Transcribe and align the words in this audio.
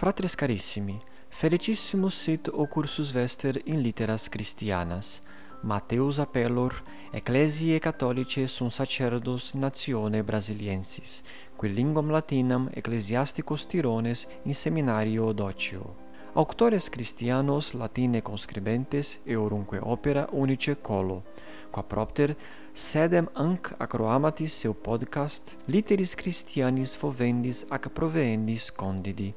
Fratres 0.00 0.34
carissimi, 0.34 0.98
felicissimus 1.28 2.14
sit 2.22 2.48
o 2.48 2.64
cursus 2.66 3.10
vester 3.12 3.60
in 3.64 3.82
litteras 3.82 4.28
Christianas. 4.28 5.20
Mateus 5.60 6.18
appellor 6.18 6.82
Ecclesiae 7.12 7.78
Catholicae 7.78 8.46
sunt 8.46 8.72
sacerdos 8.72 9.52
natione 9.52 10.22
brasiliensis, 10.22 11.22
qui 11.54 11.68
linguam 11.68 12.08
latinam 12.10 12.70
ecclesiasticos 12.72 13.66
tirones 13.66 14.26
in 14.44 14.54
seminario 14.54 15.32
docio. 15.32 15.94
Auctores 16.32 16.88
Christianos 16.88 17.74
latine 17.74 18.22
conscribentes 18.22 19.20
eorunque 19.26 19.80
opera 19.82 20.26
unice 20.32 20.80
colo, 20.80 21.24
qua 21.70 21.82
propter 21.82 22.36
sedem 22.72 23.28
anc 23.34 23.74
acroamatis 23.76 24.54
seu 24.54 24.72
podcast 24.72 25.58
Literis 25.66 26.14
Christianis 26.14 26.96
fovendis 26.96 27.66
ac 27.68 27.90
proveendis 27.90 28.70
condidi 28.72 29.34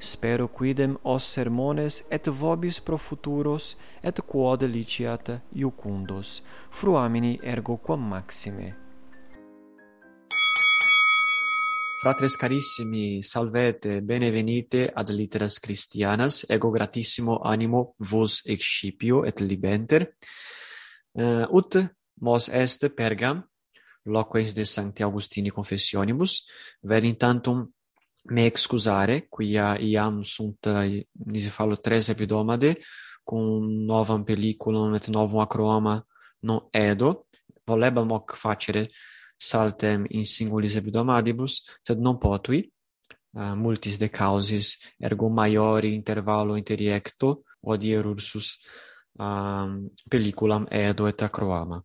spero 0.00 0.48
quidem 0.48 0.96
os 1.02 1.24
sermones 1.24 2.04
et 2.10 2.28
vobis 2.30 2.78
pro 2.78 2.98
futuros 2.98 3.76
et 4.02 4.20
quod 4.20 4.62
liciat 4.62 5.42
iucundos 5.52 6.42
fruamini 6.70 7.38
ergo 7.42 7.76
quam 7.78 8.00
maxime 8.00 8.86
Fratres 11.98 12.36
carissimi, 12.36 13.22
salvete, 13.22 14.02
benevenite 14.02 14.90
ad 14.94 15.08
litteras 15.10 15.58
Christianas, 15.58 16.44
ego 16.48 16.70
gratissimo 16.70 17.40
animo 17.42 17.94
vos 17.98 18.42
excipio 18.44 19.24
et 19.24 19.40
libenter. 19.40 20.14
Uh, 21.14 21.48
ut 21.50 21.80
mos 22.20 22.48
est 22.48 22.88
pergam, 22.94 23.42
loquens 24.04 24.54
de 24.54 24.64
Sancti 24.64 25.02
Augustini 25.02 25.50
confessionibus, 25.50 26.44
vel 26.82 27.04
intantum 27.04 27.64
me 28.28 28.46
excusare, 28.46 29.26
quia 29.28 29.76
iam 29.78 30.22
sunt, 30.22 30.66
eh, 30.66 31.06
nisi 31.26 31.50
falo, 31.50 31.76
tres 31.76 32.08
epidomade, 32.08 32.76
cum 33.24 33.84
novam 33.84 34.24
pelliculum 34.24 34.94
et 34.94 35.08
novum 35.08 35.40
acroma 35.40 36.04
non 36.40 36.68
edo, 36.70 37.26
volebam 37.64 38.10
hoc 38.10 38.36
facere 38.36 38.90
saltem 39.36 40.06
in 40.10 40.24
singulis 40.24 40.76
epidomadibus, 40.76 41.62
sed 41.82 41.98
non 41.98 42.18
potui, 42.18 42.62
uh, 43.34 43.54
multis 43.54 43.98
de 43.98 44.08
causis, 44.08 44.76
ergo 44.98 45.28
maiori 45.28 45.92
intervallo 45.94 46.56
interiecto, 46.56 47.42
odierursus 47.66 48.60
um, 49.18 49.26
ehm, 49.26 49.74
pelliculam 50.08 50.66
edo 50.70 51.06
et 51.06 51.22
acroama. 51.22 51.82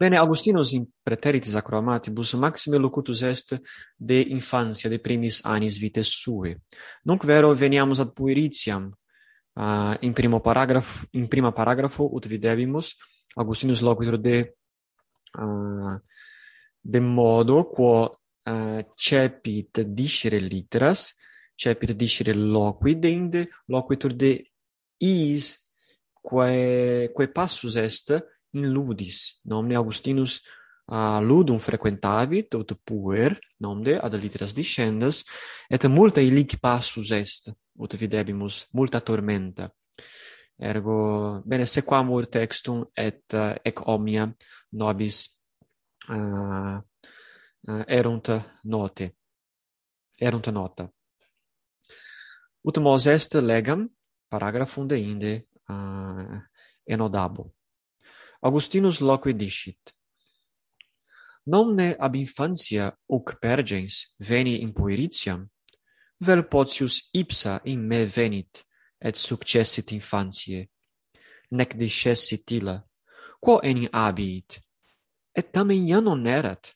Bene, 0.00 0.16
Augustinus 0.16 0.72
in 0.72 0.86
preteritis 1.02 1.54
acromatibus 1.54 2.32
maxime 2.32 2.78
locutus 2.78 3.20
est 3.20 3.60
de 3.98 4.20
infantia, 4.30 4.88
de 4.88 4.98
primis 4.98 5.42
annis 5.44 5.76
vitae 5.76 6.02
sui. 6.02 6.56
Nunc 7.04 7.26
vero 7.28 7.52
veniamus 7.52 8.00
ad 8.00 8.14
pueritiam, 8.14 8.86
uh, 9.60 9.94
in 10.00 10.14
primo 10.14 10.40
paragrafo, 10.40 11.06
in 11.10 11.28
prima 11.28 11.52
paragrafo 11.52 12.08
ut 12.16 12.26
videbimus, 12.26 12.96
Augustinus 13.36 13.82
loquitur 13.82 14.16
de 14.16 14.54
uh, 15.38 16.00
de 16.80 17.00
modo 17.00 17.66
quo 17.68 18.20
uh, 18.48 18.80
cepit 18.96 19.82
discere 19.82 20.38
litteras, 20.38 21.14
cepit 21.54 21.92
discere 21.92 22.32
loquidende, 22.32 23.50
loquitur 23.66 24.16
de 24.16 24.50
is 24.96 25.58
quae 26.22 27.10
quae 27.12 27.28
passus 27.28 27.76
est 27.76 28.16
in 28.52 28.70
ludis 28.72 29.40
nomne 29.44 29.76
Augustinus 29.78 30.40
uh, 30.90 31.20
ludum 31.20 31.60
frequentavit, 31.60 32.54
ut 32.54 32.74
puer, 32.84 33.38
nomde 33.58 33.96
ad 33.98 34.14
litteras 34.18 34.54
discendas, 34.54 35.24
et 35.70 35.84
multa 35.88 36.20
illic 36.20 36.58
passus 36.60 37.12
est, 37.14 37.50
ut 37.78 37.94
videbimus, 37.94 38.66
multa 38.74 39.00
tormenta. 39.00 39.70
Ergo, 40.60 41.40
bene, 41.46 41.64
sequamur 41.64 42.26
textum 42.28 42.84
et 42.96 43.24
uh, 43.32 43.54
ec 43.64 43.80
omnia 43.88 44.26
nobis 44.76 45.22
uh, 46.10 46.76
uh, 46.76 47.84
erunt 47.88 48.28
note. 48.64 49.08
Erunt 50.20 50.50
nota. 50.52 50.84
Ut 52.60 52.76
mos 52.84 53.06
est 53.08 53.38
legam, 53.40 53.86
paragrafum 54.28 54.84
deinde 54.90 55.46
uh, 55.72 56.36
enodabo. 56.84 57.48
Augustinus 58.42 59.00
loquediscit. 59.00 59.92
Nomne 61.46 61.96
ab 61.98 62.14
infantia 62.16 62.96
uc 63.08 63.34
pergens 63.40 64.14
veni 64.18 64.62
in 64.62 64.72
pueritiam, 64.72 65.50
vel 66.20 66.42
potius 66.48 67.10
ipsa 67.12 67.60
in 67.64 67.86
me 67.86 68.06
venit, 68.06 68.64
et 69.00 69.16
successit 69.16 69.92
infantiae, 69.92 70.68
nec 71.50 71.76
discessit 71.76 72.50
illa, 72.56 72.78
quo 73.40 73.60
enim 73.62 73.88
abiit, 73.92 74.60
et 75.36 75.52
tamen 75.52 75.88
iam 75.88 76.04
non 76.04 76.26
erat. 76.26 76.72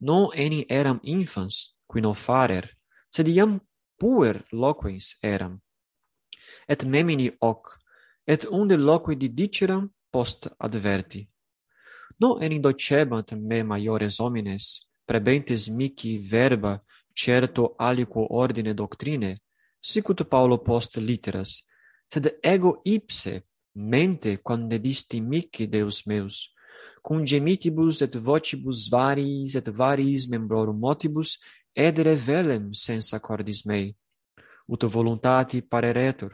Non 0.00 0.30
enim 0.34 0.64
eram 0.68 0.98
infans, 1.02 1.76
qui 1.86 2.00
non 2.00 2.14
farer, 2.14 2.74
sed 3.14 3.28
iam 3.28 3.60
puer 3.98 4.42
loquens 4.52 5.14
eram. 5.22 5.60
Et 6.68 6.82
memini 6.84 7.30
hoc, 7.40 7.78
et 8.26 8.46
unde 8.50 8.74
loque 8.74 9.14
didiceram, 9.14 9.92
post 10.16 10.48
adverti. 10.56 11.28
Non 12.16 12.42
enindocebant 12.42 13.32
me 13.36 13.62
maiores 13.62 14.18
homines, 14.18 14.88
prebentes 15.04 15.68
mici 15.68 16.18
verba 16.18 16.82
certo 17.12 17.74
aliquo 17.76 18.26
ordine 18.30 18.72
doctrine, 18.72 19.42
sicut 19.78 20.24
Paulo 20.24 20.58
post 20.58 20.96
literas, 20.96 21.64
sed 22.08 22.38
ego 22.40 22.80
ipse 22.84 23.44
mente 23.72 24.40
condedisti 24.42 25.20
mici 25.20 25.68
Deus 25.68 26.06
meus, 26.06 26.54
cum 27.02 27.22
gemitibus 27.22 28.00
et 28.00 28.16
vocibus 28.16 28.88
variis 28.88 29.54
et 29.54 29.68
variis 29.68 30.26
membrorum 30.26 30.78
motibus 30.78 31.38
edere 31.74 32.16
velem 32.16 32.72
sensa 32.72 33.20
cordis 33.20 33.66
mei. 33.66 33.92
Ut 34.66 34.82
voluntati 34.88 35.60
pareretur, 35.60 36.32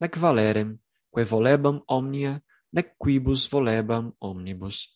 nec 0.00 0.12
valerem, 0.16 0.76
quae 1.10 1.24
volebam 1.24 1.80
omnia 1.88 2.42
nec 2.76 2.92
quibus 3.00 3.48
volebam 3.48 4.12
omnibus. 4.20 4.92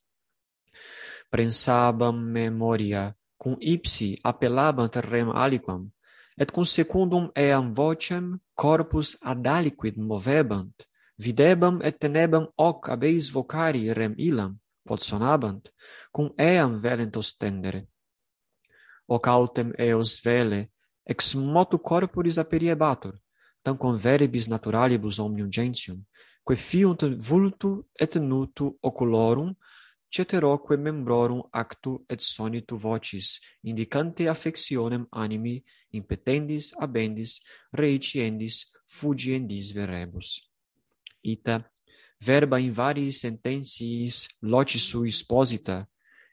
Prensabam 1.31 2.17
memoria, 2.21 3.15
cum 3.41 3.57
ipsi 3.61 4.19
appellabant 4.23 4.97
rem 4.97 5.31
aliquam, 5.33 5.89
et 6.37 6.51
cum 6.53 6.65
secundum 6.65 7.31
eam 7.35 7.73
vocem 7.73 8.39
corpus 8.55 9.17
ad 9.23 9.47
aliquid 9.47 9.97
movebant, 9.97 10.77
videbam 11.17 11.81
et 11.83 11.97
tenebam 11.99 12.47
hoc 12.59 12.89
abeis 12.89 13.31
vocari 13.33 13.93
rem 13.93 14.15
ilam, 14.19 14.59
quod 14.87 15.01
sonabant, 15.01 15.73
cum 16.13 16.35
eam 16.37 16.81
velent 16.85 17.17
ostendere. 17.17 17.87
Hoc 19.09 19.27
autem 19.27 19.73
eos 19.79 20.21
vele, 20.25 20.69
ex 21.07 21.35
motu 21.35 21.79
corporis 21.79 22.37
aperiebatur, 22.39 23.15
tam 23.65 23.77
tanquam 23.77 23.97
veribis 23.97 24.49
naturalibus 24.49 25.19
omnium 25.19 25.51
gentium, 25.51 26.05
quae 26.51 26.57
fiunt 26.57 27.03
vultu 27.17 27.85
et 27.95 28.17
nutu 28.17 28.77
oculorum, 28.83 29.55
ceteroque 30.11 30.77
membrorum 30.77 31.45
actu 31.53 32.05
et 32.09 32.21
sonitu 32.21 32.77
vocis, 32.77 33.39
indicante 33.63 34.27
affectionem 34.29 35.07
animi, 35.13 35.63
impetendis, 35.93 36.73
abendis, 36.77 37.41
reiciendis, 37.73 38.67
fugiendis 38.85 39.71
verebus. 39.71 40.43
Ita, 41.23 41.63
verba 42.19 42.59
in 42.59 42.73
variis 42.73 43.21
sententiis 43.21 44.27
loci 44.43 44.79
sui 44.79 45.09
exposita, 45.09 45.87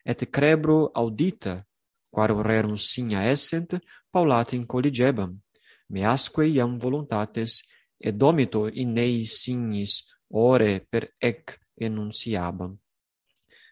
et 0.04 0.26
crebro 0.32 0.90
audita, 0.96 1.64
quarum 2.10 2.42
rerum 2.42 2.78
signa 2.78 3.30
essent, 3.30 3.78
paulatim 4.12 4.66
colligebam, 4.66 5.38
measque 5.90 6.42
iam 6.50 6.80
voluntates, 6.80 7.62
edomito 8.00 8.68
in 8.68 8.94
neis 8.94 9.42
signis 9.44 10.17
ore 10.30 10.86
per 10.90 11.14
ec 11.20 11.60
enunciabam. 11.76 12.78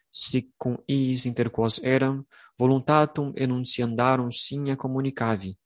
Sic 0.10 0.54
cum 0.58 0.78
iis 0.88 1.26
inter 1.26 1.50
quos 1.50 1.80
eram, 1.84 2.26
voluntatum 2.58 3.34
enunciandarum 3.36 4.32
signa 4.32 4.76
communicavi, 4.76 5.58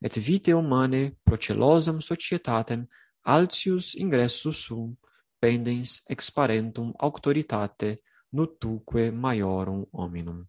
et 0.00 0.14
vitae 0.16 0.54
humanae 0.54 1.12
procelosam 1.24 2.00
societatem 2.00 2.86
altius 3.24 3.94
ingressus 3.94 4.56
sum 4.66 4.94
pendens 5.40 6.04
exparentum 6.08 6.92
auctoritate 6.98 7.98
nutuque 8.32 9.10
maiorum 9.10 9.84
hominum. 9.92 10.44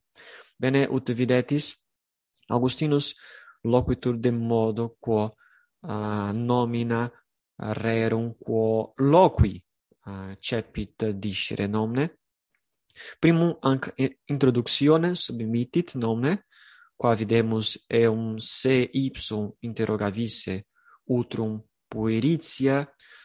Bene, 0.60 0.88
ut 0.90 1.10
videtis, 1.10 1.76
Augustinus 2.50 3.16
loquitur 3.64 4.18
de 4.18 4.32
modo 4.32 4.96
quo 5.00 5.26
uh, 5.82 6.32
nomina 6.34 7.12
rerum 7.58 8.34
quo 8.40 8.94
loqui 8.98 9.64
cepit 10.40 11.10
discere 11.12 11.68
nomne. 11.68 12.20
Primum 13.20 13.58
anc 13.62 13.94
introductione 14.26 15.16
submitit 15.16 15.94
nomne, 15.96 16.48
qua 16.96 17.14
videmus 17.14 17.86
eum 17.88 18.38
se 18.38 18.90
ipsum 18.92 19.52
interrogavisse 19.60 20.66
utrum 21.14 21.62
pueritia 21.88 22.82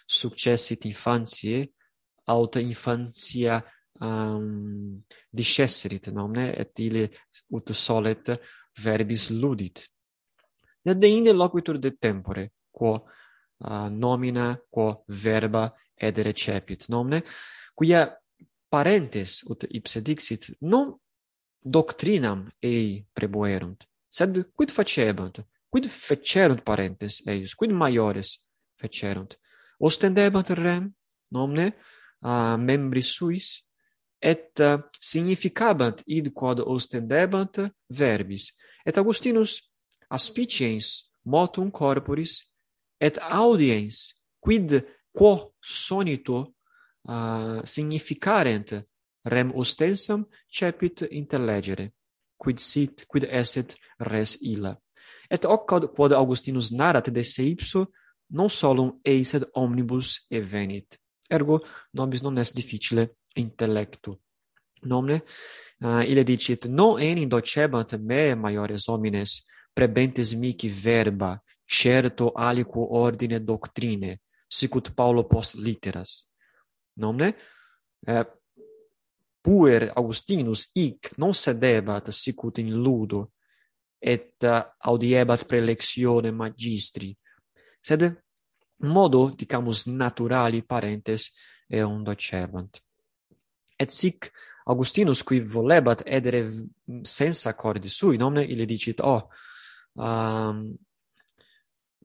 successit 0.06 0.84
infantiae 0.84 1.72
aut 2.24 2.56
infantia 2.56 3.62
um, 4.00 5.02
discesserit 5.30 6.10
nomne? 6.12 6.52
Et 6.52 6.84
ille 6.84 7.08
ut 7.48 7.72
solet 7.72 8.34
verbis 8.76 9.30
ludit. 9.30 9.88
Et 10.84 10.98
de 10.98 11.08
inde 11.08 11.32
loquitur 11.32 11.78
de 11.78 11.94
tempore 11.96 12.50
quo 12.70 12.94
uh, 12.98 13.88
nomina 13.88 14.52
quo 14.68 15.04
verba 15.08 15.70
ed 16.02 16.18
recepit 16.26 16.88
nomne, 16.90 17.22
quia 17.78 18.06
parentes 18.72 19.42
ut 19.50 19.66
ipse 19.70 20.02
dixit 20.02 20.50
non 20.60 20.92
doctrinam 21.62 22.48
ei 22.60 23.04
prebuerunt, 23.14 23.86
sed 24.10 24.42
quid 24.56 24.72
facebant, 24.74 25.42
quid 25.70 25.86
fecerunt 25.86 26.64
parentes 26.66 27.20
eius, 27.28 27.54
quid 27.54 27.72
maiores 27.72 28.34
fecerunt, 28.80 29.36
ostendebant 29.78 30.50
rem 30.58 30.90
nomne 31.30 31.72
a 32.22 32.56
membris 32.56 33.14
suis, 33.14 33.62
et 34.22 34.60
eh, 34.60 34.74
uh, 34.74 34.82
significabant 35.00 36.02
id 36.06 36.30
quod 36.30 36.60
ostendebant 36.62 37.58
verbis, 37.90 38.52
et 38.86 38.98
Augustinus 38.98 39.58
aspiciens 40.08 41.10
motum 41.24 41.70
corporis, 41.70 42.38
et 43.00 43.18
audiens 43.18 44.14
quid 44.38 44.84
quo 45.12 45.54
sonito 45.60 46.54
uh, 47.08 47.60
significarent 47.64 48.86
rem 49.22 49.52
ostensam 49.54 50.26
cepit 50.48 51.06
intellegere 51.10 51.92
quid 52.36 52.58
sit 52.58 53.06
quid 53.06 53.24
esset 53.30 53.76
res 53.98 54.38
illa. 54.40 54.76
Et 55.30 55.44
hoc 55.44 55.66
quod 55.94 56.12
augustinus 56.12 56.70
narrat 56.70 57.10
de 57.10 57.24
se 57.24 57.42
ipso 57.42 57.92
non 58.32 58.50
solum 58.50 58.98
ei 59.04 59.24
sed 59.24 59.44
omnibus 59.54 60.26
evenit. 60.30 60.98
Ergo 61.30 61.60
nobis 61.92 62.22
non 62.22 62.38
est 62.38 62.54
difficile 62.54 63.16
intellectu. 63.34 64.18
Nomne 64.82 65.22
uh, 65.80 66.02
ille 66.02 66.24
dicit 66.24 66.66
non 66.66 67.00
enim 67.00 67.28
docebant 67.28 67.94
me 67.98 68.34
maiores 68.34 68.88
homines 68.88 69.44
prebentes 69.72 70.34
mihi 70.34 70.68
verba 70.68 71.40
certo 71.64 72.32
aliquo 72.34 72.98
ordine 72.98 73.38
doctrine 73.40 74.18
sicut 74.52 74.92
Paulo 74.94 75.24
post 75.26 75.56
litteras. 75.56 76.18
Nomne, 77.00 77.34
eh, 78.06 78.24
puer 79.42 79.90
Augustinus 79.94 80.68
hic 80.74 81.14
non 81.16 81.32
sedebat 81.34 82.10
sicut 82.12 82.58
in 82.58 82.74
ludo, 82.74 83.30
et 84.02 84.42
uh, 84.42 84.58
audiebat 84.78 85.44
prelectione 85.46 86.32
magistri, 86.34 87.12
sed 87.78 88.02
modo, 88.82 89.28
dicamus, 89.30 89.86
naturali 89.86 90.64
parentes 90.66 91.28
eon 91.70 92.02
docervant. 92.02 92.80
Et 93.78 93.90
sic 93.90 94.32
Augustinus, 94.66 95.22
qui 95.22 95.38
volebat 95.40 96.02
edere 96.06 96.42
sensa 97.06 97.54
cordi 97.54 97.88
sui, 97.88 98.18
nomne, 98.18 98.42
ille 98.42 98.66
dicit, 98.66 99.00
oh, 99.06 99.22
um, 99.94 100.64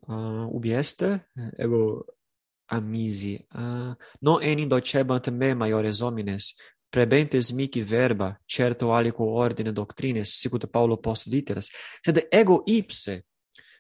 uh, 0.08 0.46
ubi 0.54 0.74
est? 0.78 1.02
Eh, 1.02 1.50
Ego 1.66 2.06
amisi 2.68 3.46
uh, 3.56 3.96
non 4.22 4.42
enim 4.42 4.68
docebant 4.68 5.28
me 5.32 5.54
maiores 5.54 6.02
homines. 6.02 6.54
Prebentes 6.90 7.52
mihi 7.52 7.82
verba 7.82 8.40
certo 8.48 8.94
aliquo 8.94 9.24
ordine 9.24 9.74
doctrines 9.74 10.40
sicut 10.40 10.68
Paulo 10.72 10.98
post 10.98 11.28
litteras 11.28 11.70
sed 12.06 12.28
ego 12.32 12.64
ipse 12.66 13.24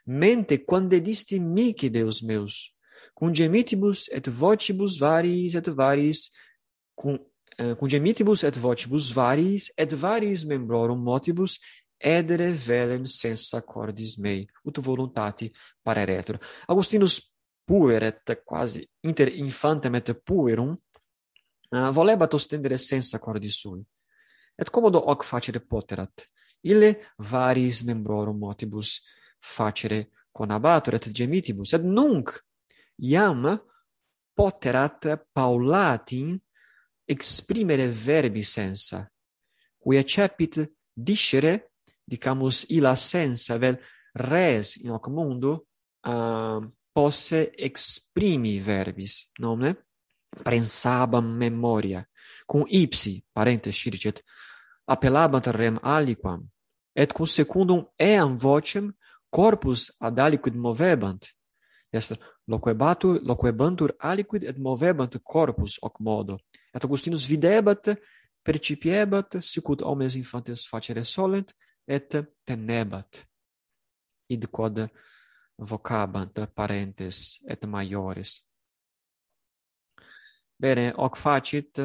mente 0.05 0.57
quande 0.65 0.99
disti 0.99 1.39
mihi 1.39 1.89
deus 1.89 2.21
meus 2.21 2.73
cum 3.13 3.31
gemitibus 3.31 4.09
et 4.11 4.27
vocibus 4.27 4.99
varis 4.99 5.55
et 5.55 5.67
varis 5.67 6.31
cum 6.95 7.17
uh, 7.59 7.75
cum 7.75 7.87
gemitibus 7.87 8.43
et 8.43 8.57
vocibus 8.57 9.11
varis 9.11 9.71
et 9.77 9.93
varis 9.93 10.43
membrorum 10.43 10.99
motibus 10.99 11.59
edere 11.99 12.51
velem 12.51 13.05
sensa 13.07 13.61
cordis 13.61 14.17
mei. 14.17 14.47
Ut 14.65 14.77
voluntati 14.77 15.51
pareretur 15.83 16.37
augustinus 16.67 17.36
pueret, 17.67 18.37
quasi 18.45 18.87
inter 19.03 19.27
infantem 19.35 19.95
et 19.99 20.13
puerum, 20.23 20.71
uh, 20.71 21.89
volebat 21.91 22.33
ostendere 22.33 22.77
sensa 22.77 23.19
cordis 23.19 23.59
sui. 23.59 23.83
Et 24.55 24.69
commodo 24.71 25.03
hoc 25.09 25.25
facere 25.27 25.59
poterat. 25.59 26.23
Ille 26.63 26.93
varis 27.17 27.83
membrorum 27.83 28.39
motibus 28.39 29.01
facere 29.39 30.07
conabatur 30.31 30.95
et 30.95 31.11
gemitibus, 31.11 31.73
et 31.73 31.83
nunc 31.83 32.31
iam 33.03 33.43
poterat 34.33 35.27
paulatin 35.33 36.37
exprimere 37.05 37.87
verbi 37.87 38.43
sensa, 38.43 39.03
qui 39.77 39.97
accepit 39.97 40.59
discere, 40.93 41.71
dicamus 42.03 42.65
illa 42.69 42.95
sensa 42.95 43.57
vel 43.57 43.77
res 44.13 44.77
in 44.77 44.91
hoc 44.95 45.07
mundo, 45.09 45.67
uh, 46.07 46.63
posse 46.97 47.51
exprimi 47.55 48.59
verbis, 48.59 49.27
nomne 49.37 49.75
prensabam 50.43 51.27
memoria, 51.37 52.01
cum 52.49 52.63
ipsi, 52.65 53.21
parentes 53.31 53.75
ciricet, 53.75 54.23
appellabant 54.89 55.45
rem 55.53 55.77
aliquam, 55.83 56.41
et 56.95 57.13
cum 57.13 57.29
secundum 57.29 57.85
eam 57.99 58.33
vocem 58.37 58.89
corpus 59.29 59.91
ad 60.01 60.17
aliquid 60.17 60.55
movebant. 60.55 61.21
Est 61.93 62.17
loquebatur, 62.47 63.21
loquebantur 63.21 63.93
aliquid 63.99 64.43
et 64.43 64.57
movebant 64.57 65.19
corpus 65.23 65.77
hoc 65.83 65.99
modo. 65.99 66.39
Et 66.73 66.83
Augustinus 66.83 67.25
videbat, 67.25 67.93
percipiebat, 68.43 69.37
sicut 69.41 69.85
omnes 69.85 70.15
infantes 70.15 70.65
facere 70.65 71.05
solent, 71.05 71.53
et 71.87 72.09
tenebat. 72.43 73.21
Id 74.29 74.49
quod 74.49 74.89
vocabant 75.57 76.47
parentes 76.53 77.41
et 77.47 77.65
maiores. 77.65 78.41
Bene, 80.55 80.91
hoc 80.95 81.17
facit, 81.17 81.81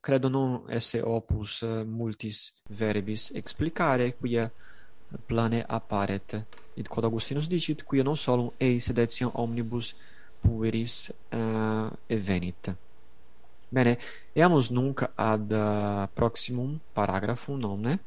credo 0.00 0.28
non 0.28 0.64
esse 0.68 1.00
opus 1.00 1.62
eh, 1.62 1.84
multis 1.84 2.52
verbis 2.68 3.30
explicare, 3.34 4.16
quia 4.16 4.50
plane 5.26 5.64
apparet. 5.66 6.46
Id 6.74 6.88
quod 6.88 7.04
Augustinus 7.04 7.48
dicit, 7.48 7.84
quia 7.84 8.02
non 8.02 8.16
solum 8.16 8.50
ei 8.58 8.80
sed 8.80 8.98
etiam 8.98 9.30
omnibus 9.34 9.94
pueris 10.40 11.12
eh, 11.28 11.38
uh, 11.38 11.88
evenit. 12.06 12.72
Bene, 13.72 13.96
eamus 14.34 14.68
nunc 14.70 15.06
ad 15.14 15.52
uh, 15.52 16.08
proximum 16.12 16.80
paragraphum, 16.92 17.56
nomne, 17.58 17.98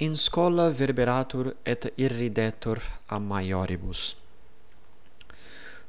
in 0.00 0.16
scola 0.16 0.70
verberatur 0.70 1.54
et 1.62 1.92
irridetur 1.96 2.80
a 3.06 3.18
maioribus. 3.18 4.16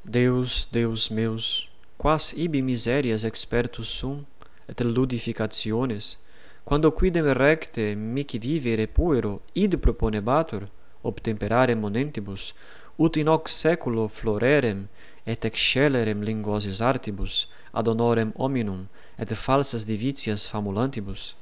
Deus, 0.03 0.67
Deus 0.71 1.09
meus, 1.09 1.69
quas 1.97 2.33
ibi 2.35 2.61
miserias 2.61 3.23
expertus 3.23 3.87
sum, 3.87 4.25
et 4.67 4.81
ludificationes, 4.81 6.17
quando 6.65 6.91
quidem 6.91 7.31
recte 7.31 7.95
mic 7.95 8.37
vivere 8.37 8.85
puero 8.87 9.41
id 9.55 9.77
proponebatur, 9.77 10.67
obtemperare 11.03 11.75
monentibus, 11.75 12.53
ut 12.97 13.15
in 13.15 13.27
hoc 13.27 13.47
seculo 13.47 14.09
florerem 14.09 14.89
et 15.25 15.45
excellerem 15.45 16.21
linguosis 16.21 16.81
artibus 16.81 17.47
ad 17.73 17.87
honorem 17.87 18.33
hominum 18.35 18.87
et 19.17 19.31
falsas 19.35 19.85
divitias 19.85 20.47
famulantibus 20.51 21.35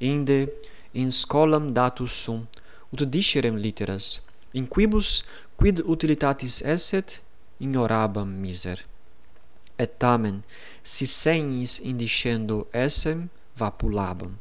inde 0.00 0.48
in 0.92 1.10
scolam 1.10 1.72
datus 1.72 2.12
sum 2.12 2.48
ut 2.92 3.10
discerem 3.10 3.56
litteras 3.56 4.20
in 4.52 4.66
quibus 4.66 5.22
quid 5.56 5.78
utilitatis 5.84 6.62
esset 6.62 7.20
ignorabam 7.60 8.28
miser. 8.28 8.78
Et 9.78 9.98
tamen 9.98 10.42
si 10.82 11.06
senis 11.06 11.80
indicendo 11.80 12.66
essem 12.72 13.28
vapulabam. 13.56 14.38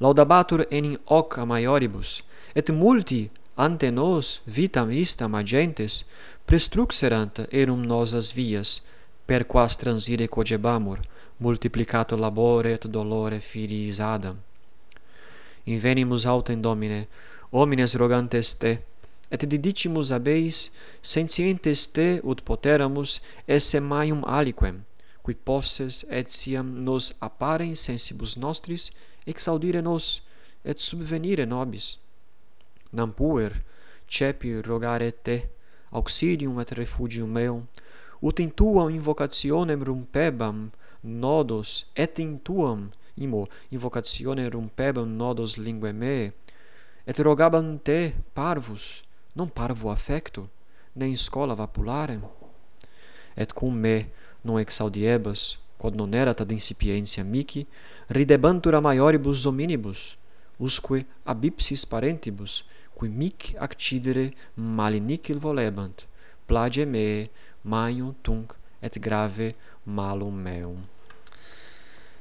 Laudabatur 0.00 0.66
enim 0.70 0.98
hoc 1.06 1.38
a 1.38 1.44
maioribus 1.44 2.22
et 2.54 2.70
multi 2.70 3.30
ante 3.56 3.90
nos 3.90 4.40
vitam 4.46 4.90
istam 4.92 5.34
agentes 5.34 6.04
prestruxerant 6.46 7.46
erum 7.50 7.82
nosas 7.82 8.30
vias 8.30 8.80
per 9.26 9.44
quas 9.44 9.76
transire 9.76 10.28
cogebamur 10.28 11.00
multiplicato 11.40 12.16
labore 12.16 12.72
et 12.74 12.86
dolore 12.86 13.40
filiis 13.40 14.00
Adam 14.00 14.45
invenimus 15.66 16.26
autem 16.26 16.60
Domine, 16.62 17.06
homines 17.52 17.94
rogantes 17.98 18.54
te, 18.54 18.78
et 19.30 19.42
didicimus 19.46 20.12
ab 20.14 20.28
eis, 20.30 20.70
sentientes 21.02 21.86
te 21.90 22.20
ut 22.22 22.42
poteramus 22.46 23.18
esse 23.48 23.80
maium 23.82 24.22
aliquem, 24.24 24.84
qui 25.26 25.34
posses 25.34 26.04
et 26.08 26.30
siam 26.30 26.70
nos 26.86 27.10
apparens 27.20 27.82
sensibus 27.88 28.36
nostris 28.36 28.92
exaudire 29.26 29.82
nos, 29.82 30.22
et 30.64 30.78
subvenire 30.78 31.46
nobis. 31.46 31.96
Nam 32.92 33.12
puer, 33.14 33.62
cepi 34.08 34.60
rogare 34.62 35.10
te, 35.26 35.42
auxilium 35.90 36.60
et 36.62 36.72
refugium 36.78 37.30
meum, 37.30 37.66
ut 38.22 38.40
in 38.42 38.50
tuam 38.50 38.90
invocationem 38.90 39.82
rumpebam, 39.86 40.70
nodos 41.02 41.84
et 41.94 42.18
in 42.18 42.38
tuam 42.38 42.90
imo 43.16 43.46
invocatione 43.70 44.48
rumpebam 44.48 45.08
nodos 45.08 45.56
linguae 45.56 45.92
me 45.92 46.32
et 47.06 47.18
rogabam 47.18 47.78
te 47.78 48.12
parvus, 48.34 49.04
non 49.34 49.48
parvo 49.48 49.90
affecto, 49.90 50.48
ne 50.92 51.06
in 51.06 51.16
scola 51.16 51.54
vapularem. 51.54 52.22
Et 53.36 53.52
cum 53.52 53.74
me 53.74 54.10
non 54.42 54.58
exaudiebas, 54.58 55.58
quod 55.78 55.94
non 55.94 56.14
erat 56.14 56.40
ad 56.40 56.50
incipientia 56.50 57.24
mici, 57.24 57.66
ridebantur 58.08 58.74
a 58.74 58.80
maioribus 58.80 59.44
hominibus, 59.46 60.16
usque 60.58 61.04
abipsis 61.24 61.86
parentibus, 61.86 62.64
qui 62.96 63.08
mic 63.08 63.54
actidere 63.60 64.32
malinicil 64.54 65.38
volebant, 65.38 66.06
plage 66.46 66.84
me, 66.86 67.28
maium 67.62 68.14
tunc 68.22 68.56
et 68.80 68.98
grave 68.98 69.54
malum 69.84 70.34
meum. 70.34 70.95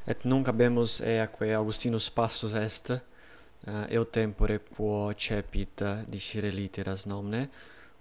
Et 0.08 0.26
nunc 0.26 0.48
habemus 0.48 1.00
eaque 1.02 1.56
Augustinus 1.58 2.12
passus 2.14 2.54
est, 2.54 2.92
uh, 3.66 3.86
eo 3.90 4.04
tempore 4.06 4.60
quo 4.76 5.12
cepit 5.18 5.82
eh, 5.82 6.04
dicere 6.06 6.52
literas 6.54 7.08
nomne, 7.10 7.48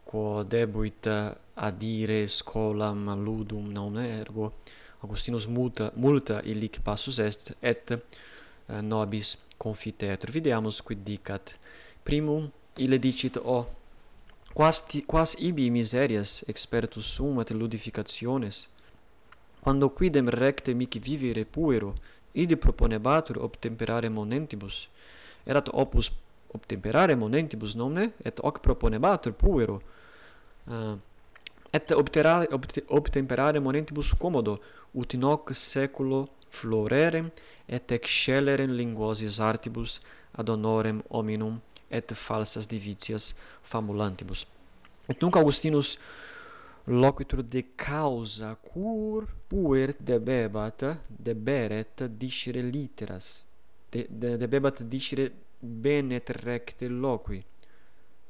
quo 0.05 0.43
debuit 0.45 1.09
eh, 1.09 1.31
adire 1.57 2.27
scolam 2.29 3.09
ludum 3.25 3.71
nomne, 3.73 4.05
ergo 4.19 4.53
Augustinus 5.01 5.47
multa, 5.49 5.91
multa 5.97 6.43
illic 6.45 6.83
passus 6.85 7.19
est, 7.19 7.55
et 7.63 7.97
uh, 7.97 8.83
nobis 8.83 9.39
confitetur. 9.57 10.31
Videamus 10.33 10.83
quid 10.85 11.01
dicat. 11.05 11.57
Primum, 12.05 12.51
ille 12.77 13.01
dicit, 13.01 13.37
o, 13.41 13.63
quas, 14.53 14.85
ti, 14.89 15.03
quas 15.09 15.37
ibi 15.41 15.71
miserias 15.73 16.43
expertus 16.49 17.17
sum 17.17 17.41
et 17.41 17.53
ludificationes, 17.53 18.67
quando 19.65 19.89
quidem 19.89 20.29
recte 20.29 20.75
mic 20.75 20.99
vivere 20.99 21.47
puero, 21.47 21.95
ide 22.35 22.55
proponebatur 22.57 23.39
obtemperare 23.39 24.11
monentibus, 24.11 24.89
erat 25.47 25.71
opus 25.73 26.11
obtemperare 26.53 27.15
monentibus 27.17 27.75
nomne, 27.75 28.13
et 28.23 28.39
hoc 28.45 28.61
proponebatur 28.61 29.33
puero, 29.33 29.81
uh, 30.69 30.99
et 31.73 31.91
obterare, 31.97 32.47
obt, 32.53 32.83
obtemperare 32.89 33.59
monentibus 33.59 34.13
commodo, 34.13 34.61
ut 34.93 35.15
in 35.15 35.25
hoc 35.25 35.55
seculo 35.57 36.29
florerem, 36.51 37.33
et 37.67 37.91
excellerem 37.91 38.77
linguosis 38.77 39.41
artibus 39.41 40.03
ad 40.37 40.53
honorem 40.53 41.01
hominum, 41.09 41.57
et 41.89 42.13
falsas 42.13 42.69
divitias 42.69 43.33
famulantibus. 43.63 44.45
Et 45.09 45.17
nunc 45.23 45.37
Augustinus 45.41 45.97
loquitur 46.87 47.43
de 47.43 47.63
causa 47.77 48.57
cur 48.73 49.27
puer 49.49 49.95
debebat 49.99 50.85
deberet 51.09 52.03
discere 52.09 52.63
literas 52.63 53.45
de, 53.91 54.07
de 54.09 54.37
debebat 54.37 54.83
discere 54.83 55.33
benet 55.61 56.29
recte 56.45 56.89
loqui 56.89 57.45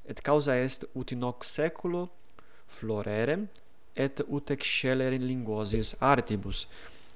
et 0.06 0.20
causa 0.22 0.54
est 0.56 0.84
ut 0.94 1.12
in 1.12 1.22
hoc 1.22 1.44
saeculo 1.44 2.10
florere 2.66 3.38
et 3.94 4.20
ut 4.28 4.50
excellere 4.50 5.14
in 5.14 5.26
linguosis 5.26 5.94
artibus. 6.00 6.66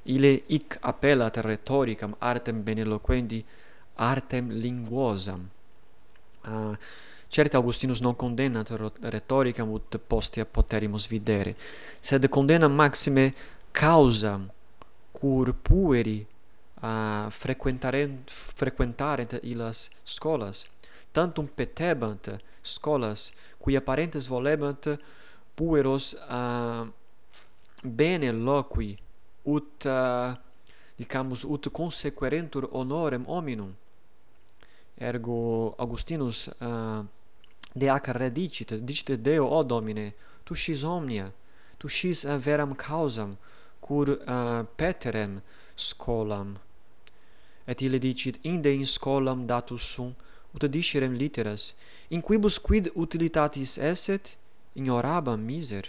Ille 0.06 0.42
hic 0.48 0.78
appellat 0.80 1.36
rhetoricam 1.44 2.14
artem 2.20 2.62
beneloquendi 2.62 3.44
artem 3.96 4.50
linguosam. 4.50 5.48
Uh, 6.46 6.76
Certe 7.28 7.56
Augustinus 7.56 8.00
non 8.00 8.16
condemnat 8.16 8.70
rhetoricam 9.00 9.68
ut 9.70 9.96
postea 10.06 10.44
poterimus 10.44 11.06
videre, 11.06 11.56
sed 12.00 12.28
condemnam 12.28 12.72
maxime 12.72 13.34
causam 13.72 14.50
cur 15.12 15.52
pueri 15.52 16.26
a 16.80 17.26
frequentare 17.30 18.22
frequentare 18.56 19.26
illas 19.42 19.90
scholas 20.04 20.66
tantum 21.12 21.46
petebant 21.46 22.40
scholas 22.62 23.32
cui 23.58 23.76
apparentes 23.76 24.26
volebant 24.26 24.98
pueros 25.54 26.14
a 26.28 26.86
bene 27.82 28.30
loqui 28.32 28.98
ut 29.42 29.84
uh, 29.84 30.36
dicamus 30.96 31.44
ut 31.44 31.68
consequerentur 31.70 32.68
honorem 32.72 33.24
hominum. 33.26 33.74
Ergo 34.98 35.74
Augustinus 35.78 36.48
uh, 36.60 37.04
de 37.74 37.88
ac 37.90 38.08
redicit, 38.08 38.72
dicite 38.84 39.16
Deo, 39.16 39.46
o 39.46 39.62
Domine, 39.62 40.14
Tu 40.44 40.54
scis 40.54 40.82
omnia, 40.82 41.32
Tu 41.78 41.88
scis 41.88 42.24
eh, 42.24 42.38
veram 42.38 42.74
causam, 42.74 43.36
cur 43.80 44.08
uh, 44.08 44.66
peterem 44.76 45.40
scolam. 45.76 46.58
Et 47.66 47.80
ille 47.82 47.98
dicit, 47.98 48.38
inde 48.44 48.72
in 48.72 48.86
scolam 48.86 49.46
datus 49.46 49.82
sum, 49.82 50.14
ut 50.54 50.64
discerem 50.72 51.14
literas, 51.14 51.74
in 52.10 52.22
quibus 52.22 52.58
quid 52.58 52.90
utilitatis 52.96 53.76
esset, 53.78 54.36
ignorabam 54.74 55.40
miser, 55.40 55.88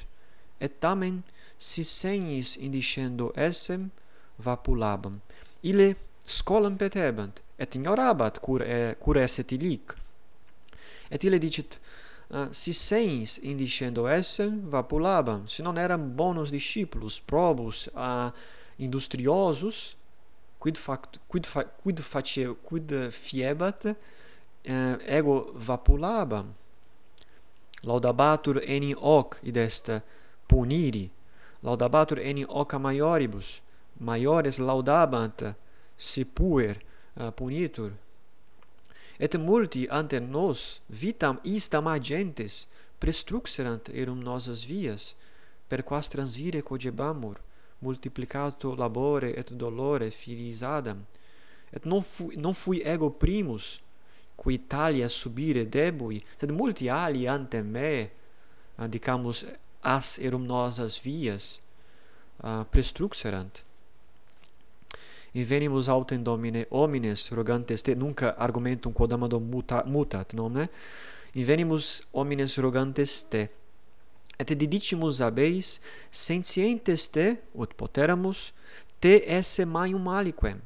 et 0.60 0.80
tamen, 0.80 1.24
si 1.60 1.84
senis 1.84 2.56
indicendo 2.58 3.32
essem, 3.36 3.90
vapulabam. 4.38 5.20
Ille 5.64 5.96
scolam 6.26 6.78
petebant, 6.78 7.42
et 7.60 7.76
ignorabat 7.76 8.40
cur, 8.44 8.64
e, 8.64 8.96
cur 9.00 9.20
esset 9.20 9.52
illic, 9.56 9.96
Et 11.12 11.24
ille 11.24 11.40
dicit, 11.40 11.80
uh, 12.30 12.38
eh, 12.38 12.48
si 12.52 12.74
sens 12.74 13.40
indicendo 13.44 14.08
essem, 14.08 14.60
vapulabam, 14.70 15.48
si 15.48 15.64
non 15.66 15.78
eram 15.78 16.10
bonus 16.16 16.52
discipulus, 16.52 17.20
probus, 17.20 17.88
uh, 17.96 18.30
industriosus, 18.78 19.96
quid, 20.60 20.78
fact, 20.78 21.20
quid, 21.28 21.48
fa, 21.48 21.64
quid, 21.64 22.02
facie 22.02 22.54
quid 22.64 22.94
fiebat, 23.12 23.86
uh, 23.86 24.98
ego 25.08 25.52
vapulabam. 25.56 26.54
Laudabatur 27.84 28.62
eni 28.68 28.94
hoc, 28.94 29.40
id 29.44 29.58
est 29.58 29.90
puniri, 30.48 31.10
laudabatur 31.64 32.20
eni 32.20 32.44
hoc 32.44 32.74
a 32.76 32.80
maioribus, 32.80 33.62
maiores 34.00 34.60
laudabant, 34.60 35.56
si 35.98 36.26
puer 36.26 36.78
uh, 37.16 37.32
punitur, 37.32 37.96
et 39.20 39.36
multi 39.36 39.86
ante 39.92 40.20
nos 40.20 40.82
vitam 40.88 41.40
istam 41.44 41.88
agentes 41.88 42.68
prestruxerant 43.00 43.90
erum 43.94 44.20
nosas 44.24 44.64
vias, 44.64 45.16
per 45.68 45.84
quas 45.84 46.08
transire 46.10 46.62
cogebamur, 46.62 47.40
multiplicato 47.80 48.76
labore 48.76 49.34
et 49.38 49.54
dolore 49.54 50.10
filisadam, 50.10 51.06
et 51.72 51.86
non, 51.86 52.02
fu, 52.02 52.32
non 52.36 52.54
fui 52.54 52.82
ego 52.84 53.10
primus, 53.10 53.80
qui 54.36 54.54
Italia 54.54 55.08
subire 55.08 55.68
debui, 55.68 56.24
sed 56.38 56.52
multi 56.52 56.90
ali 56.90 57.28
ante 57.28 57.62
me, 57.62 58.10
dicamus, 58.88 59.46
as 59.82 60.18
erum 60.20 60.46
nosas 60.46 61.00
vias, 61.00 61.60
uh, 62.44 62.64
prestruxerant, 62.72 63.64
invenimus 65.34 65.90
autem 65.90 66.24
domine 66.24 66.66
homines 66.70 67.30
rogantes 67.32 67.84
te 67.84 67.96
nunca 67.96 68.36
argumentum 68.38 68.94
quod 68.94 69.14
amado 69.14 69.40
muta, 69.40 69.84
mutat 69.86 70.34
nomne 70.34 70.70
invenimus 71.36 72.02
homines 72.14 72.58
rogantes 72.58 73.22
te 73.24 73.48
et 74.40 74.56
didicimus 74.56 75.22
ab 75.22 75.40
eis 75.40 75.80
sentientes 76.12 77.08
te 77.08 77.36
ut 77.54 77.76
poteramus 77.76 78.50
te 79.00 79.20
esse 79.28 79.66
maium 79.66 80.08
aliquem 80.08 80.62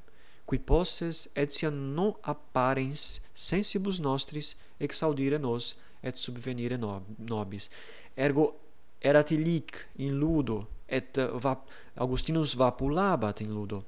qui 0.49 0.59
posses 0.59 1.27
etiam 1.35 1.73
non 1.73 2.13
apparens 2.23 3.21
sensibus 3.33 3.99
nostris 3.99 4.55
exaudire 4.79 5.39
nos 5.39 5.75
et 6.03 6.15
subvenire 6.19 6.77
nobis. 6.77 7.69
Ergo 8.15 8.51
erat 9.01 9.31
illic 9.31 9.87
in 10.03 10.19
ludo 10.19 10.67
et 10.87 11.17
va, 11.41 11.55
Augustinus 11.95 12.55
vapulabat 12.59 13.41
in 13.41 13.53
ludo 13.53 13.83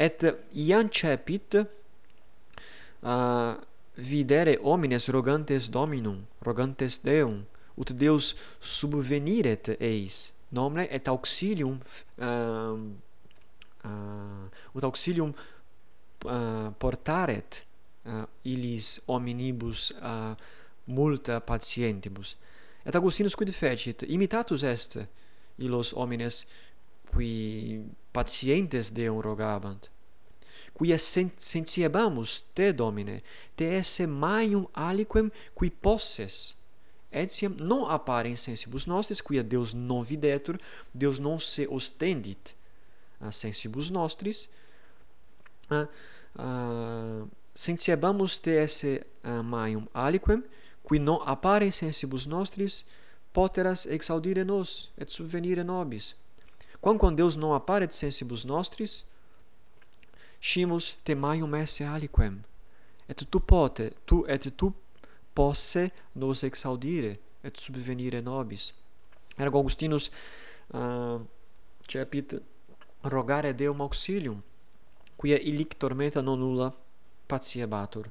et 0.00 0.24
iam 0.56 0.88
cepit 0.88 1.60
uh, 1.60 3.54
videre 4.00 4.56
homines 4.64 5.08
rogantes 5.12 5.68
dominum 5.70 6.22
rogantes 6.46 7.00
deum 7.04 7.42
ut 7.76 7.92
deus 8.00 8.34
subveniret 8.60 9.74
eis 9.80 10.32
nomine 10.52 10.86
et 10.90 11.08
auxilium 11.08 11.78
uh, 12.18 12.78
uh, 13.84 14.46
ut 14.74 14.84
auxilium 14.88 15.34
uh, 16.24 16.70
portaret 16.80 17.64
uh, 18.06 18.24
illis 18.44 18.98
hominibus 19.06 19.92
uh, 20.00 20.34
multa 20.90 21.40
patientibus. 21.40 22.36
Et 22.84 22.96
Augustinus 22.96 23.36
quid 23.36 23.52
fecit? 23.52 24.02
Imitatus 24.08 24.62
est 24.64 24.98
illos 25.58 25.92
homines 25.94 26.46
qui 27.12 27.80
patientes 28.12 28.90
Deum 28.90 29.20
rogabant. 29.20 29.90
Quia 30.74 30.96
sentiebamus 30.98 32.40
te, 32.54 32.72
Domine, 32.72 33.20
te 33.56 33.66
esse 33.76 34.06
maium 34.06 34.64
aliquem 34.72 35.28
qui 35.54 35.68
posses, 35.70 36.54
etiam 37.12 37.56
non 37.60 37.90
appare 37.90 38.30
insensibus 38.30 38.86
nostris, 38.88 39.20
quia 39.20 39.42
Deus 39.42 39.74
non 39.74 40.02
videtur, 40.02 40.56
Deus 40.94 41.18
non 41.18 41.40
se 41.40 41.66
ostendit 41.68 42.54
a 43.20 43.30
sensibus 43.30 43.90
nostris, 43.90 44.48
a, 45.68 45.84
uh, 46.40 47.28
sentiebamus 47.52 48.38
te 48.40 48.56
esse 48.62 49.02
uh, 49.24 49.42
maium 49.44 49.84
aliquem, 49.92 50.40
qui 50.82 50.98
non 50.98 51.20
appare 51.28 51.68
sensibus 51.72 52.24
nostris, 52.26 52.84
poteras 53.32 53.84
exaudire 53.86 54.44
nos, 54.44 54.88
et 54.96 55.10
subvenire 55.12 55.62
nobis, 55.62 56.14
quam 56.80 57.14
Deus 57.14 57.36
non 57.36 57.54
apparet 57.54 57.92
sensibus 57.92 58.44
nostris, 58.44 59.04
scimus 60.40 60.96
te 61.04 61.14
maium 61.14 61.54
esse 61.54 61.84
aliquem, 61.84 62.40
et 63.08 63.14
tu 63.14 63.40
pote, 63.40 63.92
tu 64.06 64.24
et 64.28 64.50
tu 64.56 64.72
posse 65.34 65.90
nos 66.14 66.42
exaudire, 66.42 67.18
et 67.42 67.56
subvenire 67.56 68.20
nobis. 68.22 68.74
Ergo 69.38 69.58
Augustinus 69.58 70.10
uh, 70.74 71.20
cepit 71.88 72.42
rogare 73.02 73.54
Deum 73.54 73.80
auxilium, 73.80 74.42
quia 75.16 75.38
illic 75.38 75.76
tormenta 75.78 76.20
non 76.20 76.38
nulla 76.38 76.70
patiebatur. 77.26 78.10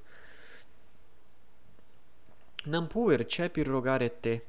Nam 2.66 2.88
puer 2.88 3.26
cepir 3.26 3.68
rogare 3.68 4.10
te, 4.20 4.42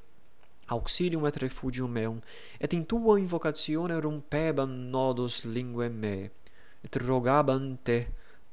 auxilium 0.70 1.26
et 1.26 1.36
refugium 1.36 1.90
meum, 1.90 2.20
et 2.58 2.72
in 2.72 2.86
tua 2.86 3.18
invocatione 3.18 4.00
rumpeban 4.00 4.90
nodos 4.90 5.44
lingue 5.44 5.88
me, 5.88 6.30
et 6.82 6.96
rogaban 6.96 7.76
te, 7.82 8.06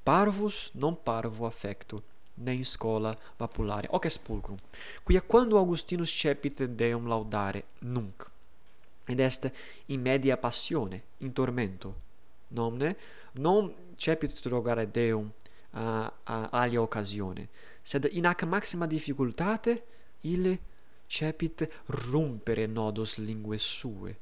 parvus 0.04 0.72
non 0.74 0.96
parvo 1.04 1.46
affectu, 1.46 2.02
ne 2.36 2.54
in 2.54 2.66
scola 2.66 3.16
vapulare, 3.38 3.88
hoc 3.92 4.06
est 4.06 4.22
pulcrum, 4.22 4.58
quia 5.04 5.22
quando 5.22 5.58
Augustinus 5.58 6.10
cepite 6.10 6.68
Deum 6.76 7.08
laudare, 7.08 7.64
nunc, 7.80 8.30
ed 9.06 9.20
est 9.20 9.52
in 9.88 10.02
media 10.02 10.38
passione, 10.38 11.04
in 11.20 11.34
tormento, 11.34 11.96
nomne, 12.50 12.96
non 13.34 13.74
cepit 13.96 14.40
rogare 14.46 14.90
Deum 14.90 15.32
a, 15.72 16.12
a 16.24 16.50
alia 16.52 16.82
occasione, 16.82 17.50
sed 17.82 18.10
in 18.12 18.26
ac 18.26 18.44
maxima 18.44 18.86
difficultate, 18.86 19.84
ille 20.22 20.60
cepit 21.08 21.68
rumpere 21.88 22.68
nodos 22.68 23.18
lingue 23.18 23.58
sue. 23.58 24.16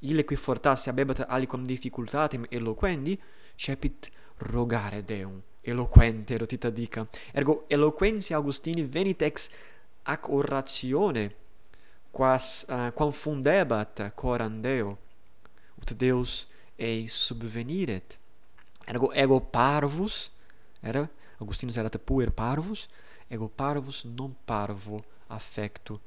Ille 0.00 0.24
qui 0.24 0.36
fortasse 0.36 0.90
abebat 0.90 1.24
alicum 1.28 1.64
difficultatem 1.64 2.46
eloquendi, 2.50 3.18
cepit 3.56 4.10
rogare 4.36 5.04
Deum. 5.04 5.40
Eloquente 5.60 6.36
rotita 6.36 6.70
dica. 6.70 7.06
Ergo 7.32 7.64
eloquentia 7.68 8.36
Augustini 8.36 8.82
venit 8.82 9.22
ex 9.22 9.48
ac 10.02 10.28
oratione 10.28 11.34
quas 12.10 12.66
uh, 12.68 12.90
quam 12.92 13.10
fundebat 13.10 14.12
coram 14.14 14.60
Deo 14.60 14.98
ut 15.80 15.94
Deus 15.94 16.46
ei 16.76 17.08
subveniret 17.08 18.18
ergo 18.86 19.12
ego 19.14 19.40
parvus 19.40 20.30
era 20.82 21.08
Augustinus 21.38 21.76
erat 21.76 21.96
puer 21.98 22.30
parvus 22.30 22.88
ego 23.28 23.48
parvus 23.48 24.04
non 24.04 24.34
parvo 24.44 25.04
affectu. 25.32 26.00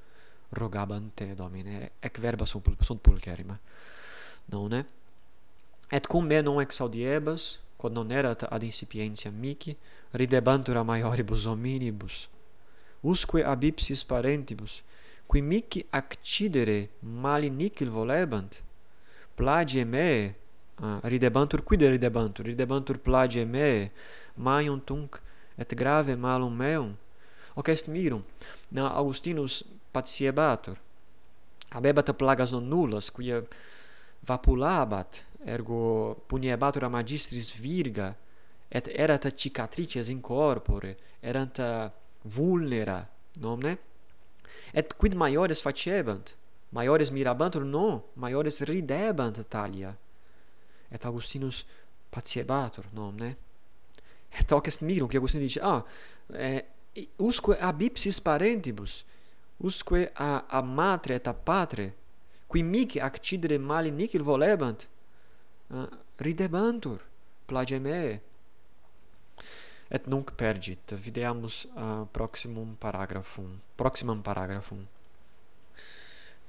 Rogabant 0.55 1.11
te 1.13 1.33
domine 1.35 1.91
ec 1.99 2.19
verba 2.21 2.45
sunt, 2.45 2.67
sunt 2.79 3.01
pulcherima 3.01 3.59
nonne 4.45 4.85
et 5.89 6.05
cum 6.07 6.25
me 6.25 6.41
non 6.41 6.61
exaudiebas 6.61 7.59
quod 7.75 7.93
non 7.93 8.11
erat 8.11 8.43
ad 8.43 8.63
incipientia 8.63 9.31
mihi 9.31 9.77
ridebantur 10.11 10.77
a 10.77 10.83
maioribus 10.83 11.45
hominibus. 11.45 12.29
Usque 13.01 13.43
ab 13.43 13.63
ipsis 13.63 14.03
parentibus 14.03 14.83
qui 15.27 15.41
mihi 15.41 15.85
accidere 15.89 16.89
mali 16.99 17.49
volebant. 17.79 18.61
Plagie 19.35 19.83
me 19.83 20.35
uh, 20.79 20.99
ridebantur 21.03 21.63
quid 21.63 21.81
ridebantur? 21.81 22.45
Ridebantur 22.45 22.97
plagie 22.97 23.45
me 23.45 23.91
maium 24.35 24.79
tunc 24.79 25.21
et 25.57 25.75
grave 25.75 26.15
malum 26.15 26.55
meum? 26.55 26.97
hoc 27.55 27.69
est 27.69 27.87
mirum 27.87 28.23
na 28.71 28.89
Augustinus 28.97 29.63
patiebatur 29.91 30.77
habebat 31.71 32.13
plagas 32.17 32.51
non 32.51 32.67
nullas 32.69 33.09
quia 33.11 33.41
vapulabat 34.27 35.23
ergo 35.45 36.15
puniebatur 36.27 36.83
a 36.83 36.89
magistris 36.89 37.51
virga 37.51 38.15
et 38.69 38.87
erat 38.87 39.31
cicatrices 39.35 40.09
in 40.09 40.21
corpore 40.21 40.97
erant 41.21 41.59
vulnera 42.25 43.05
nomne? 43.39 43.77
Et 44.73 44.93
quid 44.97 45.15
maiores 45.15 45.61
facebant? 45.61 46.33
Maiores 46.71 47.11
mirabantur? 47.11 47.63
Non 47.63 48.01
maiores 48.15 48.61
ridebant 48.61 49.43
talia. 49.49 49.95
Et 50.91 51.05
Augustinus 51.05 51.65
patiebatur 52.11 52.85
nomne? 52.93 53.35
Et 54.39 54.51
hoc 54.51 54.67
est 54.67 54.81
mirum 54.81 55.09
qui 55.09 55.17
Augustinus 55.17 55.53
dice 55.53 55.59
ah 55.63 55.85
eh, 56.33 56.65
usque 57.17 57.57
ab 57.59 57.81
ipsis 57.81 58.19
parentibus 58.19 59.03
usque 59.57 60.11
a, 60.15 60.45
a 60.47 60.61
matre 60.61 61.15
et 61.15 61.27
a 61.27 61.33
patre 61.33 61.93
qui 62.47 62.63
mic 62.63 62.97
accidere 62.97 63.57
mali 63.57 63.91
nihil 63.91 64.23
volebant 64.23 64.87
uh, 65.71 65.87
ridebantur 66.17 66.99
plage 67.47 67.79
mei. 67.79 68.19
Et 69.89 70.07
nunc 70.07 70.31
perdit 70.35 70.95
videamus 70.97 71.67
uh, 71.75 72.05
proximum 72.11 72.75
paragraphum 72.79 73.59
proximam 73.75 74.21
paragraphum 74.21 74.87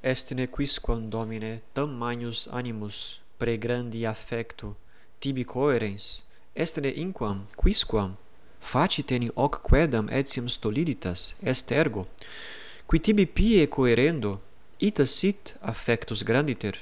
estne 0.02 0.46
quisquam 0.46 1.08
domine 1.10 1.60
magnus 1.74 2.48
animus 2.48 3.20
pregrandi 3.38 4.06
affectu 4.06 4.74
tibi 5.20 5.44
coerens. 5.44 6.22
Estne 6.54 6.88
inquam 6.88 7.46
quisquam 7.56 8.16
faciteni 8.60 9.30
hoc 9.34 9.60
quedam 9.62 10.08
etiam 10.10 10.48
stoliditas 10.48 11.34
est 11.42 11.70
ergo, 11.70 12.06
qui 12.86 13.00
tibi 13.00 13.26
pie 13.26 13.66
coerendo, 13.66 14.40
ita 14.78 15.06
sit 15.06 15.56
affectus 15.60 16.22
granditer, 16.22 16.76